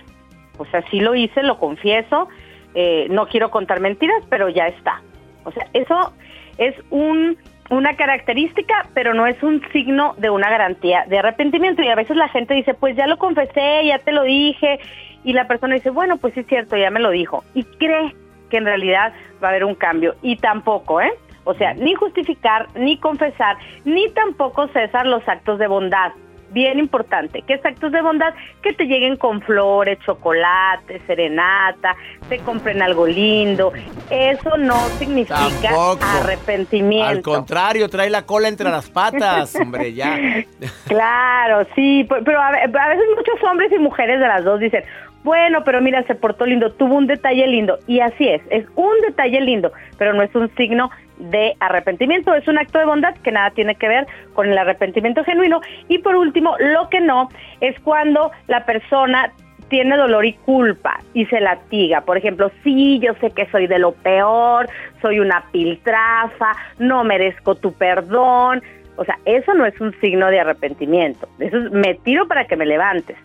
O 0.58 0.66
sea, 0.68 0.82
sí 0.90 1.02
lo 1.02 1.14
hice, 1.14 1.44
lo 1.44 1.60
confieso, 1.60 2.30
eh, 2.74 3.08
no 3.10 3.28
quiero 3.28 3.52
contar 3.52 3.82
mentiras, 3.82 4.24
pero 4.30 4.48
ya 4.48 4.68
está. 4.68 5.02
O 5.44 5.52
sea, 5.52 5.68
eso 5.74 6.14
es 6.60 6.76
un 6.92 7.38
una 7.70 7.96
característica, 7.96 8.88
pero 8.94 9.14
no 9.14 9.28
es 9.28 9.42
un 9.44 9.62
signo 9.72 10.16
de 10.18 10.30
una 10.30 10.50
garantía 10.50 11.06
de 11.08 11.20
arrepentimiento. 11.20 11.84
Y 11.84 11.88
a 11.88 11.96
veces 11.96 12.18
la 12.18 12.28
gente 12.28 12.56
dice, 12.56 12.74
pues 12.74 12.96
ya 12.96 13.06
lo 13.06 13.18
confesé, 13.18 13.86
ya 13.86 14.00
te 14.00 14.12
lo 14.12 14.24
dije. 14.24 14.80
Y 15.24 15.34
la 15.34 15.48
persona 15.48 15.76
dice, 15.76 15.92
bueno, 15.92 16.18
pues 16.18 16.34
sí 16.34 16.40
es 16.40 16.48
cierto, 16.48 16.76
ya 16.78 16.90
me 16.90 17.00
lo 17.00 17.12
dijo. 17.12 17.44
Y 17.54 17.64
cree 17.64 18.16
que 18.50 18.58
en 18.58 18.66
realidad 18.66 19.14
va 19.44 19.50
a 19.50 19.52
haber 19.52 19.66
un 19.66 19.76
cambio. 19.76 20.16
Y 20.24 20.38
tampoco, 20.38 21.00
¿eh? 21.00 21.12
O 21.44 21.54
sea, 21.54 21.74
ni 21.76 21.94
justificar, 21.94 22.68
ni 22.76 22.98
confesar, 22.98 23.58
ni 23.86 24.10
tampoco 24.12 24.68
cesar 24.70 25.06
los 25.06 25.28
actos 25.28 25.60
de 25.60 25.68
bondad 25.68 26.12
bien 26.52 26.80
importante, 26.80 27.42
que 27.44 27.54
es 27.54 27.66
actos 27.66 27.92
de 27.92 28.02
bondad 28.02 28.34
que 28.62 28.74
te 28.74 28.86
lleguen 28.86 29.18
con 29.18 29.42
flores, 29.42 30.00
chocolate, 30.06 31.02
serenata, 31.06 31.96
te 32.28 32.40
compren 32.40 32.82
algo 32.82 33.08
lindo. 33.08 33.72
Eso 34.10 34.58
no 34.58 34.76
significa 34.98 35.72
arrepentimiento. 36.20 37.08
Al 37.08 37.22
contrario, 37.22 37.90
trae 37.90 38.10
la 38.10 38.26
cola 38.26 38.48
entre 38.48 38.70
las 38.70 38.90
patas, 38.90 39.56
hombre, 39.56 39.94
ya. 39.94 40.18
claro, 40.88 41.68
sí, 41.76 42.08
pero 42.10 42.42
a 42.42 42.52
veces 42.52 43.06
muchos 43.16 43.44
hombres 43.50 43.72
y 43.72 43.80
mujeres 43.80 44.20
de 44.20 44.28
las 44.28 44.44
dos 44.44 44.60
dicen, 44.60 44.84
bueno, 45.24 45.64
pero 45.66 45.82
mira, 45.82 46.04
se 46.04 46.16
portó 46.16 46.46
lindo, 46.46 46.72
tuvo 46.72 46.96
un 46.96 47.08
detalle 47.08 47.46
lindo. 47.48 47.78
Y 47.88 48.00
así 48.00 48.28
es, 48.28 48.42
es 48.50 48.66
un 48.76 49.02
detalle 49.02 49.42
lindo, 49.42 49.72
pero 49.98 50.14
no 50.14 50.24
es 50.24 50.34
un 50.34 50.50
signo 50.56 50.90
de 51.18 51.56
arrepentimiento, 51.60 52.34
es 52.34 52.48
un 52.48 52.58
acto 52.58 52.80
de 52.80 52.86
bondad 52.86 53.14
que 53.16 53.32
nada 53.32 53.52
tiene 53.52 53.76
que 53.76 53.90
ver 53.90 54.08
con 54.34 54.48
el 54.48 54.58
arrepentimiento 54.58 55.24
genuino. 55.24 55.60
Y 55.90 56.00
por 56.00 56.16
último, 56.16 56.56
lo 56.60 56.90
que 56.90 57.02
no 57.02 57.30
es 57.60 57.78
cuando 57.82 58.32
la 58.48 58.66
persona 58.66 59.32
tiene 59.68 59.98
dolor 59.98 60.26
y 60.26 60.34
culpa 60.34 61.00
y 61.14 61.26
se 61.26 61.42
latiga. 61.42 62.02
Por 62.02 62.18
ejemplo, 62.18 62.50
sí, 62.64 63.00
yo 63.00 63.14
sé 63.16 63.32
que 63.32 63.46
soy 63.52 63.68
de 63.68 63.78
lo 63.78 63.92
peor, 63.92 64.68
soy 65.02 65.20
una 65.20 65.44
piltrafa, 65.52 66.54
no 66.80 67.04
merezco 67.04 67.56
tu 67.56 67.74
perdón. 67.74 68.64
O 68.96 69.06
sea, 69.06 69.18
eso 69.26 69.54
no 69.54 69.66
es 69.66 69.80
un 69.80 69.94
signo 70.00 70.28
de 70.28 70.40
arrepentimiento. 70.40 71.28
Eso 71.40 71.58
es, 71.58 71.72
me 71.72 71.94
tiro 71.96 72.28
para 72.28 72.46
que 72.46 72.56
me 72.56 72.66
levantes 72.66 73.18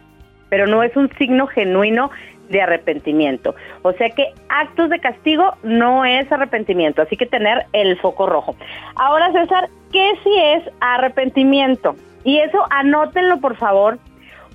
pero 0.48 0.66
no 0.66 0.82
es 0.82 0.96
un 0.96 1.10
signo 1.16 1.46
genuino 1.46 2.10
de 2.48 2.62
arrepentimiento. 2.62 3.54
O 3.82 3.92
sea 3.92 4.10
que 4.10 4.32
actos 4.48 4.90
de 4.90 5.00
castigo 5.00 5.54
no 5.62 6.04
es 6.04 6.30
arrepentimiento, 6.30 7.02
así 7.02 7.16
que 7.16 7.26
tener 7.26 7.66
el 7.72 7.98
foco 7.98 8.26
rojo. 8.26 8.56
Ahora, 8.96 9.32
César, 9.32 9.68
¿qué 9.92 10.12
sí 10.22 10.30
es 10.38 10.62
arrepentimiento? 10.80 11.96
Y 12.24 12.38
eso 12.38 12.58
anótenlo, 12.70 13.40
por 13.40 13.56
favor, 13.56 13.98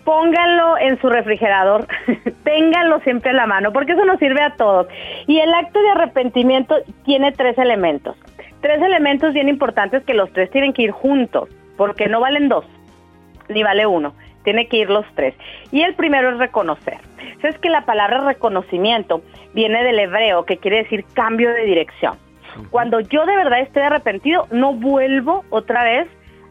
pónganlo 0.03 0.77
en 0.77 0.99
su 1.01 1.09
refrigerador, 1.09 1.87
ténganlo 2.43 2.99
siempre 3.01 3.31
a 3.31 3.33
la 3.33 3.47
mano, 3.47 3.71
porque 3.71 3.93
eso 3.93 4.05
nos 4.05 4.19
sirve 4.19 4.41
a 4.41 4.55
todos. 4.55 4.87
Y 5.27 5.39
el 5.39 5.53
acto 5.53 5.81
de 5.81 5.89
arrepentimiento 5.89 6.75
tiene 7.05 7.31
tres 7.31 7.57
elementos. 7.57 8.15
Tres 8.61 8.81
elementos 8.81 9.33
bien 9.33 9.47
importantes 9.47 10.03
que 10.03 10.13
los 10.13 10.31
tres 10.33 10.49
tienen 10.51 10.73
que 10.73 10.83
ir 10.83 10.91
juntos, 10.91 11.49
porque 11.77 12.07
no 12.07 12.19
valen 12.19 12.49
dos, 12.49 12.65
ni 13.47 13.63
vale 13.63 13.85
uno 13.85 14.13
tiene 14.49 14.67
que 14.67 14.77
ir 14.77 14.89
los 14.89 15.05
tres. 15.13 15.35
Y 15.71 15.81
el 15.81 15.93
primero 15.93 16.31
es 16.31 16.39
reconocer. 16.39 16.97
Es 17.43 17.55
que 17.59 17.69
la 17.69 17.85
palabra 17.85 18.25
reconocimiento 18.25 19.21
viene 19.53 19.83
del 19.83 19.99
hebreo, 19.99 20.43
que 20.43 20.57
quiere 20.57 20.77
decir 20.77 21.05
cambio 21.13 21.51
de 21.53 21.65
dirección. 21.65 22.17
Cuando 22.71 22.99
yo 22.99 23.27
de 23.27 23.35
verdad 23.35 23.59
estoy 23.59 23.83
arrepentido, 23.83 24.47
no 24.49 24.73
vuelvo 24.73 25.45
otra 25.51 25.83
vez 25.83 26.07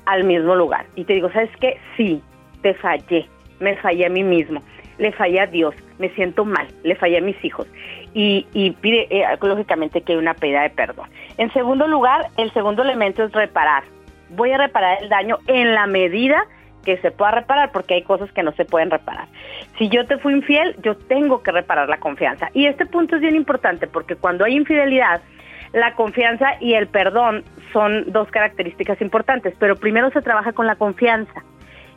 al 0.07 0.23
mismo 0.23 0.55
lugar. 0.55 0.87
Y 0.95 1.07
te 1.07 1.15
digo, 1.15 1.29
¿sabes 1.33 1.51
qué? 1.61 1.81
Sí, 1.97 2.23
te 2.63 2.73
fallé, 2.75 3.27
me 3.59 3.75
fallé 3.79 4.07
a 4.07 4.11
mí 4.11 4.23
mismo, 4.23 4.63
le 4.99 5.11
fallé 5.11 5.41
a 5.41 5.47
Dios, 5.49 5.75
me 5.99 6.09
siento 6.11 6.45
mal, 6.45 6.69
le 6.85 6.95
fallé 6.95 7.19
a 7.19 7.21
mis 7.21 7.45
hijos. 7.45 7.67
Y, 8.15 8.47
pide, 8.81 9.09
eh, 9.11 9.27
lógicamente, 9.43 10.03
que 10.03 10.13
hay 10.13 10.19
una 10.19 10.35
pedida 10.35 10.63
de 10.63 10.71
perdón. 10.71 11.09
En 11.37 11.53
segundo 11.53 11.89
lugar, 11.89 12.29
el 12.37 12.53
segundo 12.53 12.83
elemento 12.83 13.25
es 13.25 13.33
reparar. 13.33 13.83
Voy 14.31 14.53
a 14.53 14.59
reparar 14.59 15.03
el 15.03 15.09
daño 15.09 15.39
en 15.49 15.75
la 15.75 15.89
medida 15.89 16.47
que 16.89 16.97
se 17.03 17.11
pueda 17.11 17.33
reparar 17.33 17.71
porque 17.71 17.93
hay 17.93 18.03
cosas 18.03 18.33
que 18.33 18.43
no 18.43 18.53
se 18.53 18.65
pueden 18.65 18.91
reparar. 18.91 19.29
Si 19.77 19.91
yo 19.91 20.07
te 20.07 20.17
fui 20.17 20.33
infiel, 20.33 20.75
yo 20.83 20.97
tengo 20.97 21.43
que 21.43 21.53
reparar 21.53 21.87
la 21.87 21.99
confianza. 21.99 22.49
Y 22.55 22.65
este 22.65 22.87
punto 22.87 23.17
es 23.17 23.21
bien 23.21 23.37
importante 23.37 23.87
porque 23.87 24.17
cuando 24.17 24.47
hay 24.47 24.57
infidelidad, 24.57 25.21
la 25.75 25.93
confianza 25.93 26.55
y 26.61 26.73
el 26.73 26.87
perdón 26.87 27.45
son 27.75 28.11
dos 28.11 28.31
características 28.31 29.03
importantes, 29.03 29.53
pero 29.59 29.77
primero 29.77 30.11
se 30.13 30.23
trabaja 30.23 30.53
con 30.53 30.67
la 30.67 30.77
confianza 30.77 31.45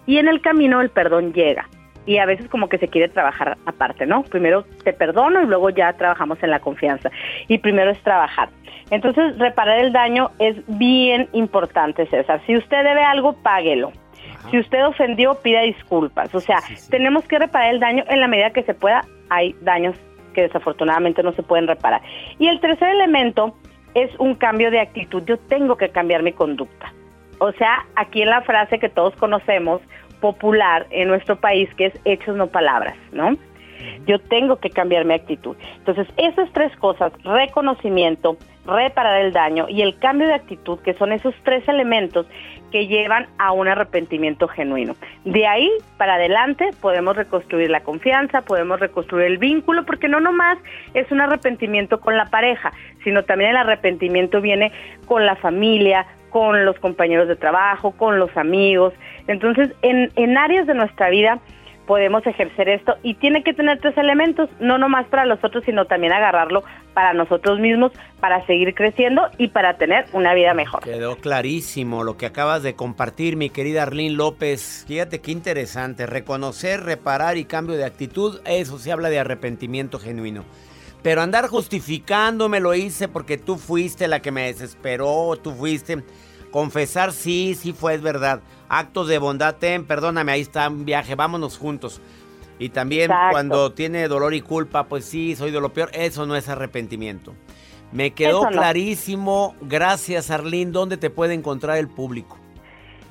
y 0.05 0.17
en 0.17 0.27
el 0.27 0.41
camino 0.41 0.81
el 0.81 0.89
perdón 0.89 1.31
llega. 1.31 1.69
Y 2.05 2.17
a 2.17 2.25
veces 2.25 2.49
como 2.49 2.67
que 2.67 2.77
se 2.77 2.89
quiere 2.89 3.07
trabajar 3.07 3.57
aparte, 3.65 4.05
¿no? 4.05 4.23
Primero 4.23 4.65
te 4.83 4.91
perdono 4.91 5.41
y 5.41 5.45
luego 5.45 5.69
ya 5.69 5.93
trabajamos 5.93 6.43
en 6.43 6.49
la 6.49 6.59
confianza. 6.59 7.11
Y 7.47 7.59
primero 7.59 7.91
es 7.91 8.03
trabajar. 8.03 8.49
Entonces, 8.89 9.37
reparar 9.37 9.79
el 9.79 9.93
daño 9.93 10.31
es 10.39 10.57
bien 10.67 11.29
importante, 11.31 12.07
César. 12.07 12.41
Si 12.45 12.57
usted 12.57 12.83
debe 12.83 13.03
algo, 13.03 13.33
páguelo. 13.41 13.93
Si 14.49 14.59
usted 14.59 14.85
ofendió, 14.85 15.35
pida 15.35 15.61
disculpas. 15.61 16.33
O 16.33 16.39
sea, 16.39 16.57
tenemos 16.89 17.23
que 17.25 17.37
reparar 17.37 17.73
el 17.73 17.79
daño 17.79 18.03
en 18.07 18.19
la 18.19 18.27
medida 18.27 18.51
que 18.51 18.63
se 18.63 18.73
pueda. 18.73 19.01
Hay 19.29 19.55
daños 19.61 19.95
que 20.33 20.41
desafortunadamente 20.43 21.23
no 21.23 21.33
se 21.33 21.43
pueden 21.43 21.67
reparar. 21.67 22.01
Y 22.39 22.47
el 22.47 22.59
tercer 22.59 22.89
elemento 22.89 23.55
es 23.93 24.09
un 24.19 24.35
cambio 24.35 24.71
de 24.71 24.79
actitud. 24.79 25.23
Yo 25.25 25.37
tengo 25.37 25.75
que 25.77 25.89
cambiar 25.89 26.23
mi 26.23 26.31
conducta. 26.31 26.93
O 27.39 27.51
sea, 27.53 27.85
aquí 27.95 28.21
en 28.21 28.29
la 28.29 28.41
frase 28.41 28.79
que 28.79 28.89
todos 28.89 29.15
conocemos, 29.15 29.81
popular 30.19 30.85
en 30.91 31.07
nuestro 31.07 31.39
país, 31.39 31.69
que 31.75 31.87
es 31.87 31.93
hechos 32.05 32.35
no 32.35 32.47
palabras, 32.47 32.95
¿no? 33.11 33.35
Yo 34.05 34.19
tengo 34.19 34.57
que 34.57 34.69
cambiar 34.69 35.05
mi 35.05 35.15
actitud. 35.15 35.57
Entonces, 35.77 36.07
esas 36.17 36.51
tres 36.53 36.75
cosas, 36.77 37.11
reconocimiento, 37.23 38.37
reparar 38.65 39.21
el 39.21 39.33
daño 39.33 39.67
y 39.69 39.81
el 39.81 39.97
cambio 39.97 40.27
de 40.27 40.35
actitud, 40.35 40.79
que 40.79 40.93
son 40.93 41.11
esos 41.11 41.33
tres 41.43 41.67
elementos 41.67 42.27
que 42.71 42.87
llevan 42.87 43.27
a 43.37 43.51
un 43.51 43.67
arrepentimiento 43.67 44.47
genuino. 44.47 44.95
De 45.25 45.45
ahí 45.45 45.69
para 45.97 46.15
adelante 46.15 46.69
podemos 46.79 47.15
reconstruir 47.15 47.69
la 47.69 47.81
confianza, 47.81 48.41
podemos 48.41 48.79
reconstruir 48.79 49.25
el 49.25 49.37
vínculo, 49.37 49.85
porque 49.85 50.07
no 50.07 50.19
nomás 50.19 50.57
es 50.93 51.11
un 51.11 51.21
arrepentimiento 51.21 51.99
con 51.99 52.17
la 52.17 52.25
pareja, 52.27 52.71
sino 53.03 53.23
también 53.23 53.51
el 53.51 53.57
arrepentimiento 53.57 54.41
viene 54.41 54.71
con 55.05 55.25
la 55.25 55.35
familia, 55.35 56.05
con 56.29 56.63
los 56.63 56.79
compañeros 56.79 57.27
de 57.27 57.35
trabajo, 57.35 57.91
con 57.91 58.19
los 58.19 58.35
amigos. 58.37 58.93
Entonces, 59.27 59.71
en, 59.81 60.11
en 60.15 60.37
áreas 60.37 60.65
de 60.65 60.73
nuestra 60.73 61.09
vida, 61.09 61.39
podemos 61.85 62.25
ejercer 62.25 62.69
esto 62.69 62.95
y 63.03 63.15
tiene 63.15 63.43
que 63.43 63.53
tener 63.53 63.79
tres 63.79 63.97
elementos, 63.97 64.49
no 64.61 64.77
nomás 64.77 65.07
para 65.07 65.25
los 65.25 65.43
otros, 65.43 65.65
sino 65.65 65.85
también 65.85 66.13
agarrarlo 66.13 66.63
para 66.93 67.13
nosotros 67.13 67.59
mismos, 67.59 67.91
para 68.19 68.45
seguir 68.45 68.73
creciendo 68.75 69.23
y 69.37 69.49
para 69.49 69.77
tener 69.77 70.05
una 70.13 70.33
vida 70.33 70.53
mejor. 70.53 70.83
Quedó 70.83 71.15
clarísimo 71.17 72.03
lo 72.03 72.17
que 72.17 72.25
acabas 72.25 72.63
de 72.63 72.75
compartir, 72.75 73.37
mi 73.37 73.49
querida 73.49 73.83
Arlene 73.83 74.15
López. 74.15 74.85
Fíjate 74.87 75.19
qué 75.19 75.31
interesante, 75.31 76.05
reconocer, 76.05 76.83
reparar 76.83 77.37
y 77.37 77.45
cambio 77.45 77.75
de 77.75 77.85
actitud, 77.85 78.41
eso 78.45 78.77
se 78.77 78.91
habla 78.91 79.09
de 79.09 79.19
arrepentimiento 79.19 79.99
genuino. 79.99 80.43
Pero 81.01 81.21
andar 81.21 81.47
justificándome 81.47 82.59
lo 82.59 82.75
hice 82.75 83.07
porque 83.07 83.37
tú 83.37 83.57
fuiste 83.57 84.07
la 84.07 84.21
que 84.21 84.31
me 84.31 84.43
desesperó, 84.43 85.35
tú 85.41 85.51
fuiste 85.51 86.03
Confesar, 86.51 87.13
sí, 87.13 87.55
sí 87.57 87.71
fue, 87.71 87.95
es 87.95 88.01
verdad. 88.01 88.41
Actos 88.67 89.07
de 89.07 89.17
bondad, 89.17 89.55
ten, 89.55 89.85
perdóname, 89.85 90.33
ahí 90.33 90.41
está 90.41 90.67
un 90.67 90.83
viaje, 90.83 91.15
vámonos 91.15 91.57
juntos. 91.57 92.01
Y 92.61 92.69
también 92.69 93.09
cuando 93.31 93.71
tiene 93.71 94.07
dolor 94.07 94.35
y 94.35 94.41
culpa, 94.41 94.83
pues 94.83 95.03
sí, 95.03 95.35
soy 95.35 95.49
de 95.49 95.59
lo 95.59 95.73
peor, 95.73 95.89
eso 95.93 96.27
no 96.27 96.35
es 96.35 96.47
arrepentimiento. 96.47 97.33
Me 97.91 98.11
quedó 98.11 98.43
clarísimo. 98.43 99.55
Gracias, 99.61 100.29
Arlene. 100.29 100.69
¿Dónde 100.71 100.97
te 100.97 101.09
puede 101.09 101.33
encontrar 101.33 101.79
el 101.79 101.87
público? 101.87 102.37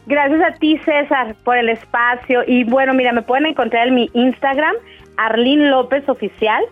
Gracias 0.07 0.41
a 0.41 0.57
ti, 0.61 0.79
César, 0.85 1.35
por 1.43 1.57
el 1.57 1.69
espacio. 1.69 2.45
Y 2.47 2.63
bueno, 2.63 2.95
mira, 2.95 3.13
me 3.13 3.23
pueden 3.23 3.47
encontrar 3.47 3.89
en 3.89 3.97
mi 3.97 4.11
Instagram, 4.15 4.77
Arlene 5.17 5.69
López 5.69 6.09
Oficial, 6.09 6.63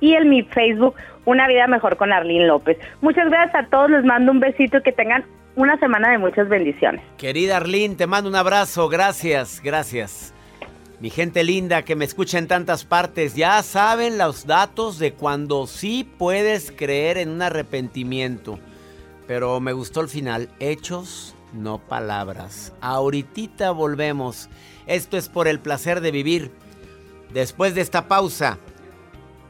y 0.00 0.14
en 0.14 0.28
mi 0.28 0.42
Facebook, 0.42 0.96
Una 1.26 1.46
Vida 1.46 1.68
Mejor 1.68 1.96
con 1.96 2.12
Arlene 2.12 2.48
López. 2.48 2.76
Muchas 3.02 3.30
gracias 3.30 3.54
a 3.54 3.68
todos, 3.68 3.88
les 3.88 4.04
mando 4.04 4.32
un 4.32 4.40
besito 4.40 4.78
y 4.78 4.82
que 4.82 4.90
tengan 4.90 5.24
una 5.54 5.78
semana 5.78 6.10
de 6.10 6.18
muchas 6.18 6.48
bendiciones. 6.48 7.02
Querida 7.18 7.58
Arlene, 7.58 7.94
te 7.94 8.08
mando 8.08 8.28
un 8.28 8.36
abrazo. 8.36 8.88
Gracias, 8.88 9.60
gracias. 9.62 10.35
Mi 10.98 11.10
gente 11.10 11.44
linda 11.44 11.82
que 11.82 11.94
me 11.94 12.06
escucha 12.06 12.38
en 12.38 12.48
tantas 12.48 12.84
partes, 12.84 13.34
ya 13.34 13.62
saben 13.62 14.16
los 14.16 14.46
datos 14.46 14.98
de 14.98 15.12
cuando 15.12 15.66
sí 15.66 16.04
puedes 16.04 16.70
creer 16.70 17.18
en 17.18 17.28
un 17.28 17.42
arrepentimiento. 17.42 18.58
Pero 19.26 19.60
me 19.60 19.74
gustó 19.74 20.00
el 20.00 20.08
final. 20.08 20.48
Hechos, 20.58 21.34
no 21.52 21.78
palabras. 21.78 22.72
Ahorita 22.80 23.72
volvemos. 23.72 24.48
Esto 24.86 25.18
es 25.18 25.28
por 25.28 25.48
el 25.48 25.60
placer 25.60 26.00
de 26.00 26.12
vivir. 26.12 26.50
Después 27.30 27.74
de 27.74 27.82
esta 27.82 28.08
pausa, 28.08 28.58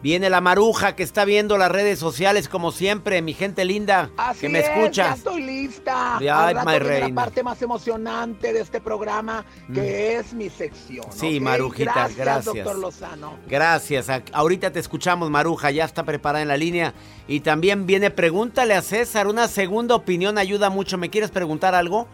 Viene 0.07 0.31
la 0.31 0.41
maruja 0.41 0.95
que 0.95 1.03
está 1.03 1.25
viendo 1.25 1.59
las 1.59 1.69
redes 1.69 1.99
sociales 1.99 2.49
como 2.49 2.71
siempre, 2.71 3.23
mi 3.23 3.35
gente 3.35 3.65
linda 3.65 4.09
Así 4.17 4.43
que 4.43 4.49
me 4.49 4.61
es, 4.61 4.69
escucha. 4.69 5.09
Ya 5.09 5.15
estoy 5.15 5.43
lista. 5.43 6.19
Ya, 6.21 6.47
Al 6.47 6.55
rato 6.55 6.71
my 6.71 6.79
reina. 6.79 7.09
la 7.09 7.15
parte 7.17 7.43
más 7.43 7.61
emocionante 7.61 8.53
de 8.53 8.61
este 8.61 8.81
programa, 8.81 9.45
que 9.75 10.15
es 10.15 10.33
mi 10.33 10.49
sección. 10.49 11.07
Sí, 11.11 11.39
¿ok? 11.39 11.43
Marujita, 11.43 11.93
gracias, 11.93 12.17
gracias. 12.19 12.55
doctor 12.55 12.79
Lozano. 12.79 13.35
Gracias. 13.49 14.07
Ahorita 14.33 14.71
te 14.71 14.79
escuchamos, 14.79 15.29
Maruja. 15.29 15.73
Ya 15.73 15.85
está 15.85 16.05
preparada 16.05 16.41
en 16.41 16.47
la 16.47 16.57
línea. 16.57 16.95
Y 17.27 17.41
también 17.41 17.85
viene, 17.85 18.13
pregúntale 18.13 18.75
a 18.75 18.83
César. 18.83 19.27
Una 19.27 19.49
segunda 19.49 19.97
opinión 19.97 20.39
ayuda 20.39 20.71
mucho. 20.71 20.99
¿Me 20.99 21.11
quieres 21.11 21.33
preguntar 21.33 21.75
algo? 21.75 22.07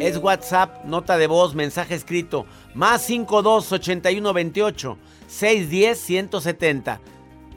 Es 0.00 0.18
WhatsApp, 0.18 0.84
nota 0.84 1.16
de 1.16 1.26
voz, 1.28 1.54
mensaje 1.54 1.94
escrito. 1.94 2.44
Más 2.74 3.06
52 3.06 3.72
81 3.72 4.32
28 4.34 4.98
610 5.28 5.98
170. 5.98 7.00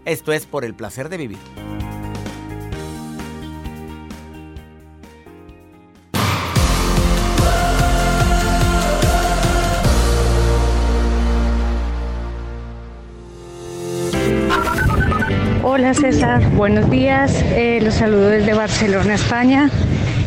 Esto 0.03 0.33
es 0.33 0.47
por 0.47 0.65
el 0.65 0.73
placer 0.73 1.09
de 1.09 1.17
vivir. 1.17 1.37
Hola 15.63 15.93
César, 15.93 16.49
buenos 16.55 16.89
días. 16.89 17.43
Eh, 17.51 17.79
los 17.83 17.93
saludo 17.93 18.29
desde 18.29 18.53
Barcelona, 18.55 19.13
España. 19.13 19.69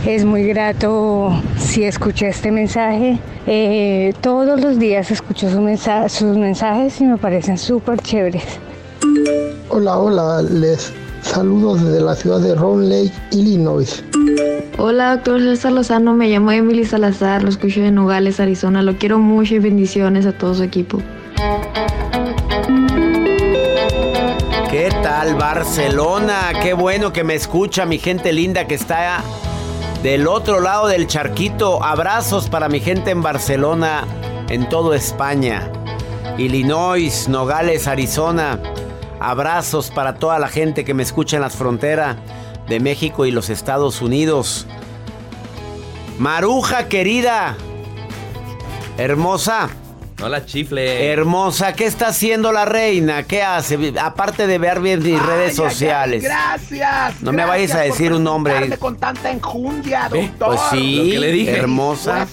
Es 0.07 0.25
muy 0.25 0.45
grato 0.45 1.33
si 1.59 1.83
escuché 1.83 2.29
este 2.29 2.53
mensaje. 2.53 3.19
Eh, 3.49 4.15
todos 4.21 4.61
los 4.61 4.79
días 4.79 5.11
escucho 5.11 5.51
sus 5.51 5.59
mensajes 5.59 7.01
y 7.01 7.05
me 7.05 7.17
parecen 7.17 7.59
súper 7.59 8.01
chéveres. 8.01 8.61
Hola, 9.77 9.99
hola, 9.99 10.41
les 10.41 10.93
saludo 11.23 11.75
desde 11.75 12.01
la 12.01 12.15
ciudad 12.15 12.39
de 12.39 12.55
Round 12.55 12.89
Lake, 12.89 13.11
Illinois. 13.33 14.05
Hola, 14.79 15.17
doctor 15.17 15.41
César 15.41 15.73
Lozano, 15.73 16.15
me 16.15 16.29
llamo 16.29 16.53
Emily 16.53 16.85
Salazar, 16.85 17.43
lo 17.43 17.49
escucho 17.49 17.81
de 17.81 17.91
Nogales, 17.91 18.39
Arizona. 18.39 18.83
Lo 18.83 18.99
quiero 18.99 19.19
mucho 19.19 19.57
y 19.57 19.59
bendiciones 19.59 20.27
a 20.27 20.33
todo 20.33 20.55
su 20.55 20.63
equipo. 20.63 21.03
¿Qué 24.71 24.91
tal 25.03 25.35
Barcelona? 25.35 26.53
Qué 26.63 26.73
bueno 26.73 27.13
que 27.13 27.25
me 27.25 27.35
escucha 27.35 27.85
mi 27.85 27.99
gente 27.99 28.33
linda 28.33 28.69
que 28.69 28.77
está 28.77 29.25
del 30.05 30.29
otro 30.29 30.61
lado 30.61 30.87
del 30.87 31.09
charquito. 31.09 31.83
Abrazos 31.83 32.49
para 32.49 32.69
mi 32.69 32.79
gente 32.79 33.11
en 33.11 33.23
Barcelona, 33.23 34.07
en 34.49 34.69
todo 34.69 34.95
España. 34.95 35.69
Illinois, 36.39 37.29
Nogales, 37.29 37.89
Arizona. 37.89 38.61
Abrazos 39.31 39.91
para 39.91 40.17
toda 40.17 40.39
la 40.39 40.49
gente 40.49 40.85
que 40.85 40.95
me 40.95 41.03
escucha 41.03 41.37
en 41.37 41.43
las 41.43 41.57
fronteras 41.57 42.17
de 42.69 42.81
México 42.81 43.27
y 43.27 43.31
los 43.31 43.51
Estados 43.51 44.03
Unidos. 44.03 44.67
Maruja 46.19 46.89
querida. 46.89 47.57
Hermosa. 48.99 49.69
No 50.21 50.29
la 50.29 50.47
chifle. 50.47 51.11
Hermosa, 51.13 51.73
¿qué 51.73 51.87
está 51.87 52.07
haciendo 52.09 52.53
la 52.53 52.65
reina? 52.65 53.25
¿Qué 53.25 53.43
hace? 53.43 53.93
Aparte 54.01 54.47
de 54.47 54.59
ver 54.59 54.81
bien 54.81 55.03
mis 55.03 55.21
redes 55.21 55.29
Ay, 55.59 55.65
ay, 55.65 55.67
ay, 55.67 55.71
sociales. 55.73 56.23
gracias. 56.23 57.21
No 57.21 57.33
me 57.33 57.45
vayas 57.45 57.75
a 57.75 57.81
decir 57.81 58.11
por 58.11 58.19
un 58.19 58.25
nombre. 58.25 58.79
con 58.79 58.97
tanta 58.97 59.31
enjundia, 59.33 60.09
doctor. 60.09 60.49
Pues 60.57 60.61
sí, 60.71 60.97
Lo 60.99 61.13
que 61.13 61.19
le 61.19 61.33
dije. 61.33 61.57
hermosa. 61.59 62.27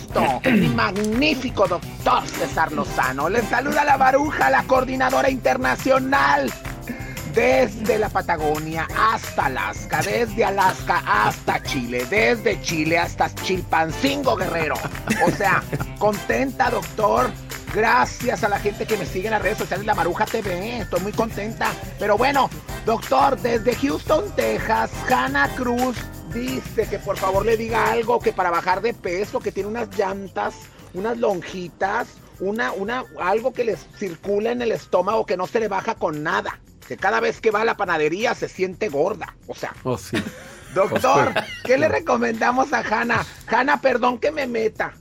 Mi 0.45 0.67
magnífico 0.67 1.67
doctor 1.67 2.21
César 2.27 2.71
Lozano. 2.71 3.29
Les 3.29 3.45
saluda 3.45 3.83
la 3.83 3.97
baruja, 3.97 4.49
la 4.51 4.63
coordinadora 4.63 5.29
internacional. 5.31 6.51
Desde 7.33 7.97
la 7.97 8.09
Patagonia 8.09 8.87
hasta 8.97 9.45
Alaska, 9.45 10.01
desde 10.01 10.43
Alaska 10.43 11.01
hasta 11.05 11.63
Chile, 11.63 12.05
desde 12.09 12.61
Chile 12.61 12.97
hasta 12.97 13.33
Chilpancingo 13.33 14.35
Guerrero. 14.35 14.75
O 15.25 15.31
sea, 15.31 15.63
contenta, 15.97 16.69
doctor. 16.69 17.31
Gracias 17.73 18.43
a 18.43 18.49
la 18.49 18.59
gente 18.59 18.85
que 18.85 18.97
me 18.97 19.05
sigue 19.05 19.27
en 19.27 19.31
las 19.31 19.41
redes 19.41 19.59
sociales, 19.59 19.85
la 19.85 19.95
Maruja 19.95 20.25
TV. 20.25 20.79
Estoy 20.79 20.99
muy 20.99 21.13
contenta. 21.13 21.71
Pero 21.99 22.17
bueno, 22.17 22.49
doctor, 22.85 23.39
desde 23.39 23.75
Houston, 23.75 24.25
Texas, 24.35 24.91
Hannah 25.09 25.47
Cruz 25.55 25.95
dice 26.33 26.85
que 26.87 26.99
por 26.99 27.17
favor 27.17 27.45
le 27.45 27.55
diga 27.55 27.91
algo 27.91 28.19
que 28.19 28.33
para 28.33 28.51
bajar 28.51 28.81
de 28.81 28.93
peso, 28.93 29.39
que 29.39 29.53
tiene 29.53 29.69
unas 29.69 29.97
llantas, 29.97 30.53
unas 30.93 31.17
lonjitas, 31.17 32.09
una, 32.41 32.73
una, 32.73 33.05
algo 33.19 33.53
que 33.53 33.63
les 33.63 33.79
circula 33.97 34.51
en 34.51 34.61
el 34.61 34.73
estómago 34.73 35.25
que 35.25 35.37
no 35.37 35.47
se 35.47 35.61
le 35.61 35.69
baja 35.69 35.95
con 35.95 36.23
nada. 36.23 36.59
Cada 36.97 37.19
vez 37.19 37.41
que 37.41 37.51
va 37.51 37.61
a 37.61 37.65
la 37.65 37.77
panadería 37.77 38.33
se 38.35 38.47
siente 38.49 38.89
gorda. 38.89 39.35
O 39.47 39.55
sea, 39.55 39.73
Oh, 39.83 39.97
sí. 39.97 40.17
Doctor, 40.73 41.33
¿qué 41.65 41.77
le 41.77 41.89
recomendamos 41.89 42.71
a 42.71 42.79
Hanna? 42.79 43.25
Hanna, 43.47 43.81
perdón 43.81 44.19
que 44.19 44.31
me 44.31 44.47
meta. 44.47 44.93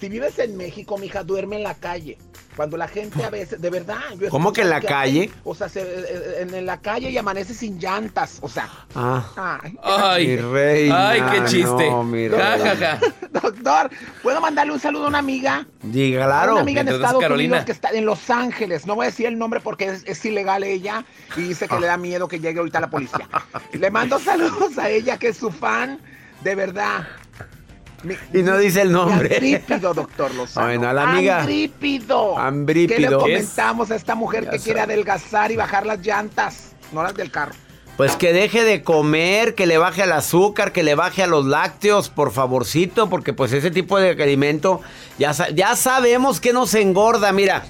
Si 0.00 0.08
vives 0.08 0.38
en 0.38 0.56
México, 0.56 0.96
mija, 0.96 1.22
duerme 1.24 1.56
en 1.56 1.62
la 1.64 1.74
calle. 1.74 2.16
Cuando 2.60 2.76
la 2.76 2.88
gente 2.88 3.24
a 3.24 3.30
veces, 3.30 3.58
de 3.58 3.70
verdad. 3.70 3.96
¿Cómo 4.28 4.52
que 4.52 4.60
en 4.60 4.68
la 4.68 4.82
calle? 4.82 5.20
hay- 5.22 5.32
o 5.44 5.54
sea, 5.54 5.70
se- 5.70 5.80
eh, 5.80 6.40
en, 6.42 6.52
en 6.54 6.66
la 6.66 6.78
calle 6.78 7.08
y 7.10 7.16
amanece 7.16 7.54
sin 7.54 7.78
llantas. 7.80 8.36
O 8.42 8.50
sea. 8.50 8.68
Ah. 8.94 9.24
Ay, 9.62 9.78
Ay, 9.82 10.26
Mi 10.26 10.36
reina, 10.36 11.08
ay, 11.08 11.22
qué 11.32 11.44
chiste. 11.46 11.90
no, 11.90 12.04
mi 12.04 12.28
Ja, 12.28 12.56
reina. 12.56 12.76
ja, 12.76 12.98
ja. 12.98 13.00
Doctor, 13.30 13.90
¿puedo 14.22 14.42
mandarle 14.42 14.74
un 14.74 14.78
saludo 14.78 15.06
a 15.06 15.08
una 15.08 15.20
amiga? 15.20 15.66
Diga, 15.82 16.26
claro. 16.26 16.52
Una 16.52 16.60
amiga 16.60 16.82
en 16.82 16.88
Estados 16.88 17.22
Carolina. 17.22 17.48
Unidos 17.54 17.64
que 17.64 17.72
está 17.72 17.88
en 17.92 18.04
Los 18.04 18.28
Ángeles. 18.28 18.84
No 18.86 18.94
voy 18.94 19.04
a 19.06 19.08
decir 19.08 19.24
el 19.24 19.38
nombre 19.38 19.60
porque 19.60 19.86
es, 19.86 20.02
es 20.06 20.22
ilegal 20.26 20.62
ella 20.62 21.06
y 21.38 21.40
dice 21.40 21.66
que 21.66 21.80
le 21.80 21.86
da 21.86 21.96
miedo 21.96 22.28
que 22.28 22.40
llegue 22.40 22.58
ahorita 22.58 22.78
la 22.78 22.90
policía. 22.90 23.26
Le 23.72 23.90
mando 23.90 24.18
saludos 24.18 24.76
a 24.76 24.90
ella 24.90 25.16
que 25.16 25.28
es 25.28 25.38
su 25.38 25.50
fan, 25.50 25.98
de 26.44 26.54
verdad. 26.54 27.06
Y 28.32 28.42
no 28.42 28.58
dice 28.58 28.82
el 28.82 28.92
nombre. 28.92 29.36
Andrípido, 29.36 29.94
doctor 29.94 30.34
Lozano. 30.34 30.66
Bueno, 30.66 30.88
a 30.88 30.92
la 30.92 31.10
amiga. 31.10 31.40
Andrípido. 31.40 32.38
Ambrípido. 32.38 32.96
¿Qué 32.96 33.02
le 33.02 33.16
comentamos 33.16 33.90
a 33.90 33.96
esta 33.96 34.14
mujer 34.14 34.44
Ya 34.44 34.50
que 34.52 34.58
quiere 34.58 34.80
adelgazar 34.80 35.50
y 35.52 35.56
bajar 35.56 35.86
las 35.86 36.00
llantas? 36.00 36.72
No 36.92 37.02
las 37.02 37.14
del 37.14 37.30
carro. 37.30 37.54
Pues 37.96 38.16
que 38.16 38.32
deje 38.32 38.64
de 38.64 38.82
comer, 38.82 39.54
que 39.54 39.66
le 39.66 39.76
baje 39.76 40.02
al 40.02 40.12
azúcar, 40.12 40.72
que 40.72 40.82
le 40.82 40.94
baje 40.94 41.22
a 41.22 41.26
los 41.26 41.44
lácteos, 41.44 42.08
por 42.08 42.32
favorcito, 42.32 43.10
porque 43.10 43.34
pues 43.34 43.52
ese 43.52 43.70
tipo 43.70 44.00
de 44.00 44.12
alimento 44.12 44.80
ya, 45.18 45.32
ya 45.54 45.76
sabemos 45.76 46.40
que 46.40 46.54
nos 46.54 46.72
engorda. 46.72 47.30
Mira, 47.32 47.62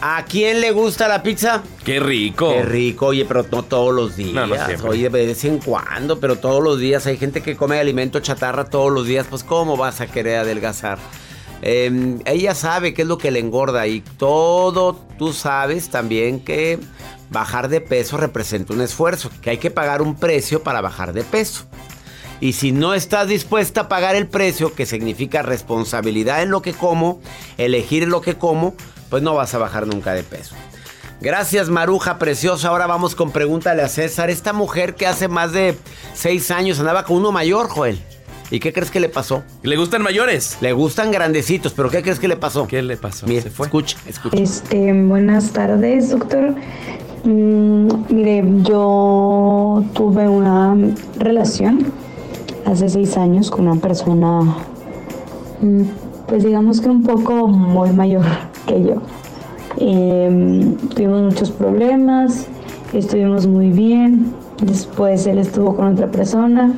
¿a 0.00 0.24
quién 0.24 0.60
le 0.60 0.72
gusta 0.72 1.08
la 1.08 1.22
pizza? 1.22 1.62
Qué 1.84 2.00
rico. 2.00 2.52
Qué 2.52 2.62
rico, 2.62 3.06
oye, 3.06 3.24
pero 3.24 3.46
no 3.50 3.62
todos 3.62 3.94
los 3.94 4.16
días. 4.16 4.34
No, 4.34 4.46
no 4.46 4.88
oye, 4.88 5.08
de 5.08 5.26
vez 5.26 5.44
en 5.44 5.58
cuando, 5.58 6.20
pero 6.20 6.36
todos 6.36 6.62
los 6.62 6.78
días. 6.78 7.06
Hay 7.06 7.16
gente 7.16 7.42
que 7.42 7.56
come 7.56 7.78
alimento 7.78 8.20
chatarra 8.20 8.64
todos 8.64 8.92
los 8.92 9.06
días. 9.06 9.26
Pues, 9.28 9.44
¿cómo 9.44 9.76
vas 9.76 10.00
a 10.00 10.06
querer 10.06 10.38
adelgazar? 10.38 10.98
Eh, 11.62 12.18
ella 12.26 12.54
sabe 12.54 12.92
qué 12.92 13.02
es 13.02 13.08
lo 13.08 13.16
que 13.16 13.30
le 13.30 13.38
engorda 13.38 13.86
y 13.86 14.00
todo 14.00 15.00
tú 15.18 15.32
sabes 15.32 15.88
también 15.88 16.40
que 16.40 16.78
bajar 17.30 17.68
de 17.68 17.80
peso 17.80 18.18
representa 18.18 18.74
un 18.74 18.82
esfuerzo, 18.82 19.30
que 19.40 19.50
hay 19.50 19.58
que 19.58 19.70
pagar 19.70 20.02
un 20.02 20.14
precio 20.14 20.62
para 20.62 20.80
bajar 20.80 21.12
de 21.14 21.24
peso. 21.24 21.64
Y 22.40 22.52
si 22.52 22.72
no 22.72 22.94
estás 22.94 23.28
dispuesta 23.28 23.82
a 23.82 23.88
pagar 23.88 24.16
el 24.16 24.26
precio, 24.26 24.74
que 24.74 24.86
significa 24.86 25.42
responsabilidad 25.42 26.42
en 26.42 26.50
lo 26.50 26.60
que 26.60 26.74
como, 26.74 27.20
elegir 27.56 28.06
lo 28.08 28.20
que 28.20 28.34
como, 28.34 28.74
pues 29.14 29.22
no 29.22 29.36
vas 29.36 29.54
a 29.54 29.58
bajar 29.58 29.86
nunca 29.86 30.12
de 30.12 30.24
peso. 30.24 30.56
Gracias 31.20 31.70
Maruja, 31.70 32.18
preciosa. 32.18 32.66
Ahora 32.66 32.88
vamos 32.88 33.14
con 33.14 33.30
pregúntale 33.30 33.80
a 33.80 33.88
César. 33.88 34.28
Esta 34.28 34.52
mujer 34.52 34.96
que 34.96 35.06
hace 35.06 35.28
más 35.28 35.52
de 35.52 35.78
seis 36.14 36.50
años 36.50 36.80
andaba 36.80 37.04
con 37.04 37.18
uno 37.18 37.30
mayor, 37.30 37.68
Joel. 37.68 37.96
¿Y 38.50 38.58
qué 38.58 38.72
crees 38.72 38.90
que 38.90 38.98
le 38.98 39.08
pasó? 39.08 39.44
¿Le 39.62 39.76
gustan 39.76 40.02
mayores? 40.02 40.58
Le 40.60 40.72
gustan 40.72 41.12
grandecitos, 41.12 41.72
pero 41.74 41.90
¿qué 41.90 42.02
crees 42.02 42.18
que 42.18 42.26
le 42.26 42.34
pasó? 42.34 42.66
¿Qué 42.66 42.82
le 42.82 42.96
pasó? 42.96 43.24
Mira, 43.28 43.42
Se 43.42 43.50
fue. 43.50 43.66
escucha, 43.66 43.96
escucha. 44.04 44.36
Este, 44.36 44.92
buenas 44.92 45.52
tardes, 45.52 46.10
doctor. 46.10 46.52
Mm, 47.22 47.88
mire, 48.08 48.42
yo 48.64 49.84
tuve 49.94 50.26
una 50.28 50.76
relación 51.20 51.92
hace 52.66 52.88
seis 52.88 53.16
años 53.16 53.48
con 53.48 53.68
una 53.68 53.80
persona, 53.80 54.40
mm, 55.60 55.82
pues 56.26 56.42
digamos 56.42 56.80
que 56.80 56.88
un 56.88 57.04
poco 57.04 57.46
muy 57.46 57.90
mayor 57.92 58.24
que 58.66 58.82
yo. 58.82 58.94
Em, 59.78 60.76
tuvimos 60.88 61.22
muchos 61.22 61.50
problemas, 61.50 62.46
estuvimos 62.92 63.46
muy 63.46 63.70
bien. 63.70 64.32
Después 64.62 65.26
él 65.26 65.38
estuvo 65.38 65.74
con 65.74 65.88
otra 65.88 66.08
persona. 66.08 66.74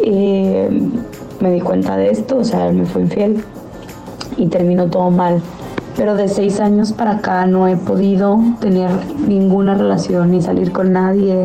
Em, 0.00 0.92
me 1.40 1.52
di 1.52 1.60
cuenta 1.60 1.96
de 1.96 2.10
esto, 2.10 2.38
o 2.38 2.44
sea, 2.44 2.68
él 2.68 2.76
me 2.76 2.86
fue 2.86 3.02
infiel 3.02 3.42
y 4.36 4.46
terminó 4.46 4.86
todo 4.86 5.10
mal. 5.10 5.40
Pero 5.96 6.14
de 6.14 6.28
seis 6.28 6.60
años 6.60 6.92
para 6.92 7.16
acá 7.16 7.46
no 7.46 7.66
he 7.66 7.76
podido 7.76 8.38
tener 8.60 8.90
ninguna 9.26 9.74
relación 9.74 10.30
ni 10.30 10.40
salir 10.40 10.70
con 10.72 10.92
nadie. 10.92 11.44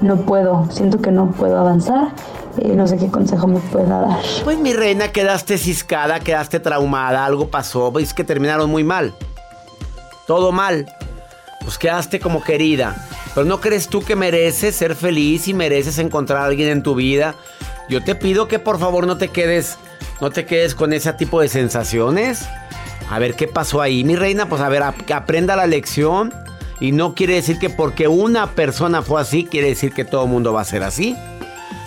No 0.00 0.16
puedo, 0.16 0.66
siento 0.70 0.98
que 0.98 1.12
no 1.12 1.30
puedo 1.32 1.58
avanzar. 1.58 2.08
Eh, 2.58 2.74
no 2.74 2.86
sé 2.86 2.98
qué 2.98 3.08
consejo 3.08 3.46
me 3.46 3.60
pueda 3.60 4.00
dar. 4.00 4.20
Pues 4.44 4.58
mi 4.58 4.72
reina, 4.72 5.08
quedaste 5.08 5.58
ciscada, 5.58 6.20
quedaste 6.20 6.60
traumada, 6.60 7.24
algo 7.24 7.48
pasó, 7.48 7.90
veis 7.90 8.12
que 8.12 8.24
terminaron 8.24 8.70
muy 8.70 8.84
mal. 8.84 9.14
Todo 10.26 10.52
mal. 10.52 10.86
Pues 11.60 11.78
quedaste 11.78 12.20
como 12.20 12.42
querida. 12.42 13.06
Pero 13.34 13.46
¿no 13.46 13.60
crees 13.60 13.88
tú 13.88 14.02
que 14.02 14.16
mereces 14.16 14.76
ser 14.76 14.94
feliz 14.94 15.48
y 15.48 15.54
mereces 15.54 15.98
encontrar 15.98 16.42
a 16.42 16.44
alguien 16.46 16.68
en 16.68 16.82
tu 16.82 16.94
vida? 16.94 17.34
Yo 17.88 18.02
te 18.02 18.14
pido 18.14 18.48
que 18.48 18.58
por 18.58 18.78
favor 18.78 19.06
no 19.06 19.16
te 19.16 19.28
quedes, 19.28 19.78
no 20.20 20.30
te 20.30 20.44
quedes 20.44 20.74
con 20.74 20.92
ese 20.92 21.12
tipo 21.14 21.40
de 21.40 21.48
sensaciones. 21.48 22.46
A 23.10 23.18
ver 23.18 23.34
qué 23.34 23.48
pasó 23.48 23.80
ahí, 23.80 24.04
mi 24.04 24.16
reina. 24.16 24.46
Pues 24.46 24.60
a 24.60 24.68
ver, 24.68 24.82
aprenda 24.82 25.56
la 25.56 25.66
lección. 25.66 26.32
Y 26.80 26.92
no 26.92 27.14
quiere 27.14 27.34
decir 27.34 27.58
que 27.58 27.70
porque 27.70 28.08
una 28.08 28.50
persona 28.50 29.02
fue 29.02 29.20
así, 29.20 29.44
quiere 29.44 29.68
decir 29.68 29.92
que 29.92 30.04
todo 30.04 30.24
el 30.24 30.30
mundo 30.30 30.52
va 30.52 30.62
a 30.62 30.64
ser 30.64 30.82
así. 30.82 31.16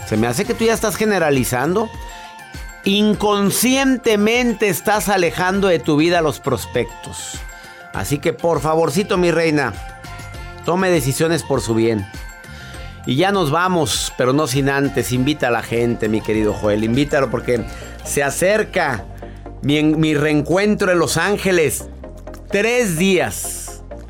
Se 0.07 0.17
me 0.17 0.27
hace 0.27 0.45
que 0.45 0.53
tú 0.53 0.65
ya 0.65 0.73
estás 0.73 0.95
generalizando. 0.95 1.89
Inconscientemente 2.83 4.69
estás 4.69 5.09
alejando 5.09 5.67
de 5.67 5.79
tu 5.79 5.97
vida 5.97 6.21
los 6.21 6.39
prospectos. 6.39 7.39
Así 7.93 8.19
que 8.19 8.33
por 8.33 8.61
favorcito, 8.61 9.17
mi 9.17 9.31
reina, 9.31 9.73
tome 10.65 10.89
decisiones 10.89 11.43
por 11.43 11.61
su 11.61 11.73
bien. 11.73 12.05
Y 13.07 13.15
ya 13.15 13.31
nos 13.31 13.51
vamos, 13.51 14.13
pero 14.17 14.33
no 14.33 14.47
sin 14.47 14.69
antes. 14.69 15.11
Invita 15.11 15.47
a 15.47 15.51
la 15.51 15.63
gente, 15.63 16.09
mi 16.09 16.21
querido 16.21 16.53
Joel. 16.53 16.83
Invítalo 16.83 17.31
porque 17.31 17.63
se 18.03 18.23
acerca 18.23 19.05
mi, 19.61 19.81
mi 19.83 20.13
reencuentro 20.13 20.91
en 20.91 20.99
Los 20.99 21.17
Ángeles. 21.17 21.85
Tres 22.51 22.97
días. 22.97 23.54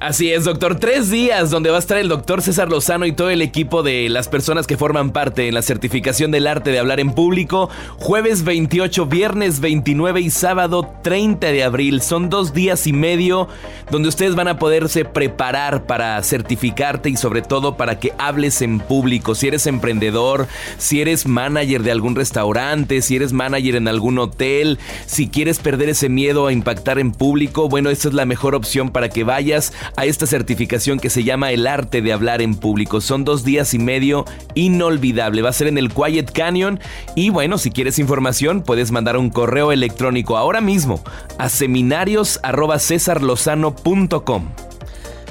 Así 0.05 0.31
es, 0.31 0.43
doctor. 0.43 0.75
Tres 0.75 1.09
días 1.09 1.49
donde 1.49 1.71
va 1.71 1.77
a 1.77 1.79
estar 1.79 1.97
el 1.97 2.09
doctor 2.09 2.43
César 2.43 2.69
Lozano 2.69 3.07
y 3.07 3.11
todo 3.11 3.31
el 3.31 3.41
equipo 3.41 3.81
de 3.81 4.07
las 4.07 4.27
personas 4.27 4.67
que 4.67 4.77
forman 4.77 5.09
parte 5.09 5.47
en 5.47 5.55
la 5.55 5.63
certificación 5.63 6.29
del 6.29 6.45
arte 6.45 6.69
de 6.69 6.77
hablar 6.77 6.99
en 6.99 7.11
público. 7.11 7.71
Jueves 7.97 8.43
28, 8.43 9.07
viernes 9.07 9.61
29 9.61 10.21
y 10.21 10.29
sábado 10.29 10.93
30 11.01 11.47
de 11.47 11.63
abril. 11.63 12.03
Son 12.03 12.29
dos 12.29 12.53
días 12.53 12.85
y 12.85 12.93
medio 12.93 13.47
donde 13.89 14.09
ustedes 14.09 14.35
van 14.35 14.47
a 14.47 14.59
poderse 14.59 15.05
preparar 15.05 15.87
para 15.87 16.21
certificarte 16.21 17.09
y 17.09 17.17
sobre 17.17 17.41
todo 17.41 17.75
para 17.75 17.99
que 17.99 18.13
hables 18.19 18.61
en 18.61 18.81
público. 18.81 19.33
Si 19.33 19.47
eres 19.47 19.65
emprendedor, 19.65 20.47
si 20.77 21.01
eres 21.01 21.25
manager 21.25 21.81
de 21.81 21.89
algún 21.89 22.15
restaurante, 22.15 23.01
si 23.01 23.15
eres 23.15 23.33
manager 23.33 23.75
en 23.75 23.87
algún 23.87 24.19
hotel, 24.19 24.77
si 25.07 25.29
quieres 25.29 25.57
perder 25.57 25.89
ese 25.89 26.09
miedo 26.09 26.45
a 26.45 26.53
impactar 26.53 26.99
en 26.99 27.11
público, 27.11 27.69
bueno, 27.69 27.89
esta 27.89 28.07
es 28.09 28.13
la 28.13 28.25
mejor 28.25 28.53
opción 28.53 28.91
para 28.91 29.09
que 29.09 29.23
vayas 29.23 29.73
a 29.95 30.05
esta 30.05 30.27
certificación 30.27 30.99
que 30.99 31.09
se 31.09 31.23
llama 31.23 31.51
El 31.51 31.67
arte 31.67 32.01
de 32.01 32.13
hablar 32.13 32.41
en 32.41 32.55
público. 32.55 33.01
Son 33.01 33.23
dos 33.23 33.43
días 33.43 33.73
y 33.73 33.79
medio 33.79 34.25
inolvidable. 34.53 35.41
Va 35.41 35.49
a 35.49 35.53
ser 35.53 35.67
en 35.67 35.77
el 35.77 35.91
Quiet 35.91 36.31
Canyon. 36.31 36.79
Y 37.15 37.29
bueno, 37.29 37.57
si 37.57 37.71
quieres 37.71 37.99
información, 37.99 38.61
puedes 38.61 38.91
mandar 38.91 39.17
un 39.17 39.29
correo 39.29 39.71
electrónico 39.71 40.37
ahora 40.37 40.61
mismo 40.61 41.03
a 41.37 41.49
seminarios.cesarlozano.com 41.49 44.49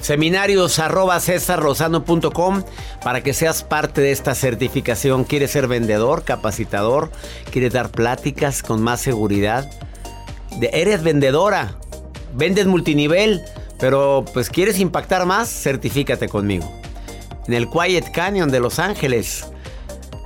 seminarios 0.05 0.79
para 3.03 3.23
que 3.23 3.33
seas 3.33 3.63
parte 3.63 4.03
de 4.03 4.13
esta 4.13 4.35
certificación. 4.35 5.25
¿Quieres 5.25 5.53
ser 5.53 5.67
vendedor, 5.67 6.25
capacitador? 6.25 7.11
¿Quieres 7.51 7.73
dar 7.73 7.91
pláticas 7.91 8.63
con 8.63 8.83
más 8.83 9.01
seguridad? 9.01 9.71
¿Eres 10.61 11.03
vendedora? 11.03 11.77
¿Vendes 12.35 12.67
multinivel? 12.67 13.41
Pero 13.85 14.25
pues 14.33 14.49
quieres 14.49 14.79
impactar 14.79 15.27
más, 15.27 15.47
certifícate 15.47 16.27
conmigo. 16.27 16.73
En 17.47 17.53
el 17.53 17.69
Quiet 17.69 18.13
Canyon 18.13 18.51
de 18.51 18.59
Los 18.59 18.79
Ángeles. 18.79 19.47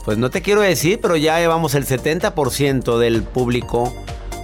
Pues 0.05 0.17
no 0.17 0.31
te 0.31 0.43
quiero 0.43 0.61
decir, 0.61 1.01
pero 1.03 1.17
ya 1.17 1.41
llevamos 1.41 1.75
el 1.75 1.85
70% 1.85 2.99
del 2.99 3.25
público 3.25 3.93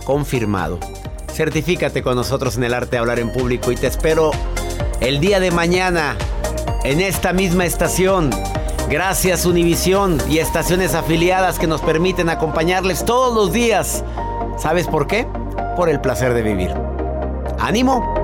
confirmado. 0.05 0.81
Certifícate 1.33 2.03
con 2.03 2.17
nosotros 2.17 2.57
en 2.57 2.65
el 2.65 2.75
arte 2.75 2.97
de 2.97 2.99
hablar 2.99 3.21
en 3.21 3.33
público 3.33 3.71
y 3.71 3.77
te 3.77 3.87
espero 3.87 4.33
el 4.99 5.21
día 5.21 5.39
de 5.39 5.53
mañana 5.53 6.17
en 6.83 7.01
esta 7.01 7.33
misma 7.33 7.67
estación. 7.67 8.31
Gracias 8.91 9.47
Univisión 9.47 10.19
y 10.29 10.39
estaciones 10.39 10.97
afiliadas 10.97 11.61
que 11.61 11.69
nos 11.69 11.83
permiten 11.83 12.31
acompañarles 12.31 13.05
todos 13.05 13.33
los 13.33 13.53
días. 13.53 14.03
¿Sabes 14.59 14.89
por 14.89 15.07
qué? 15.07 15.25
Por 15.77 15.89
el 15.89 16.01
placer 16.01 16.35
de 16.35 16.43
vivir. 16.43 16.75
¡Ánimo! 17.61 18.24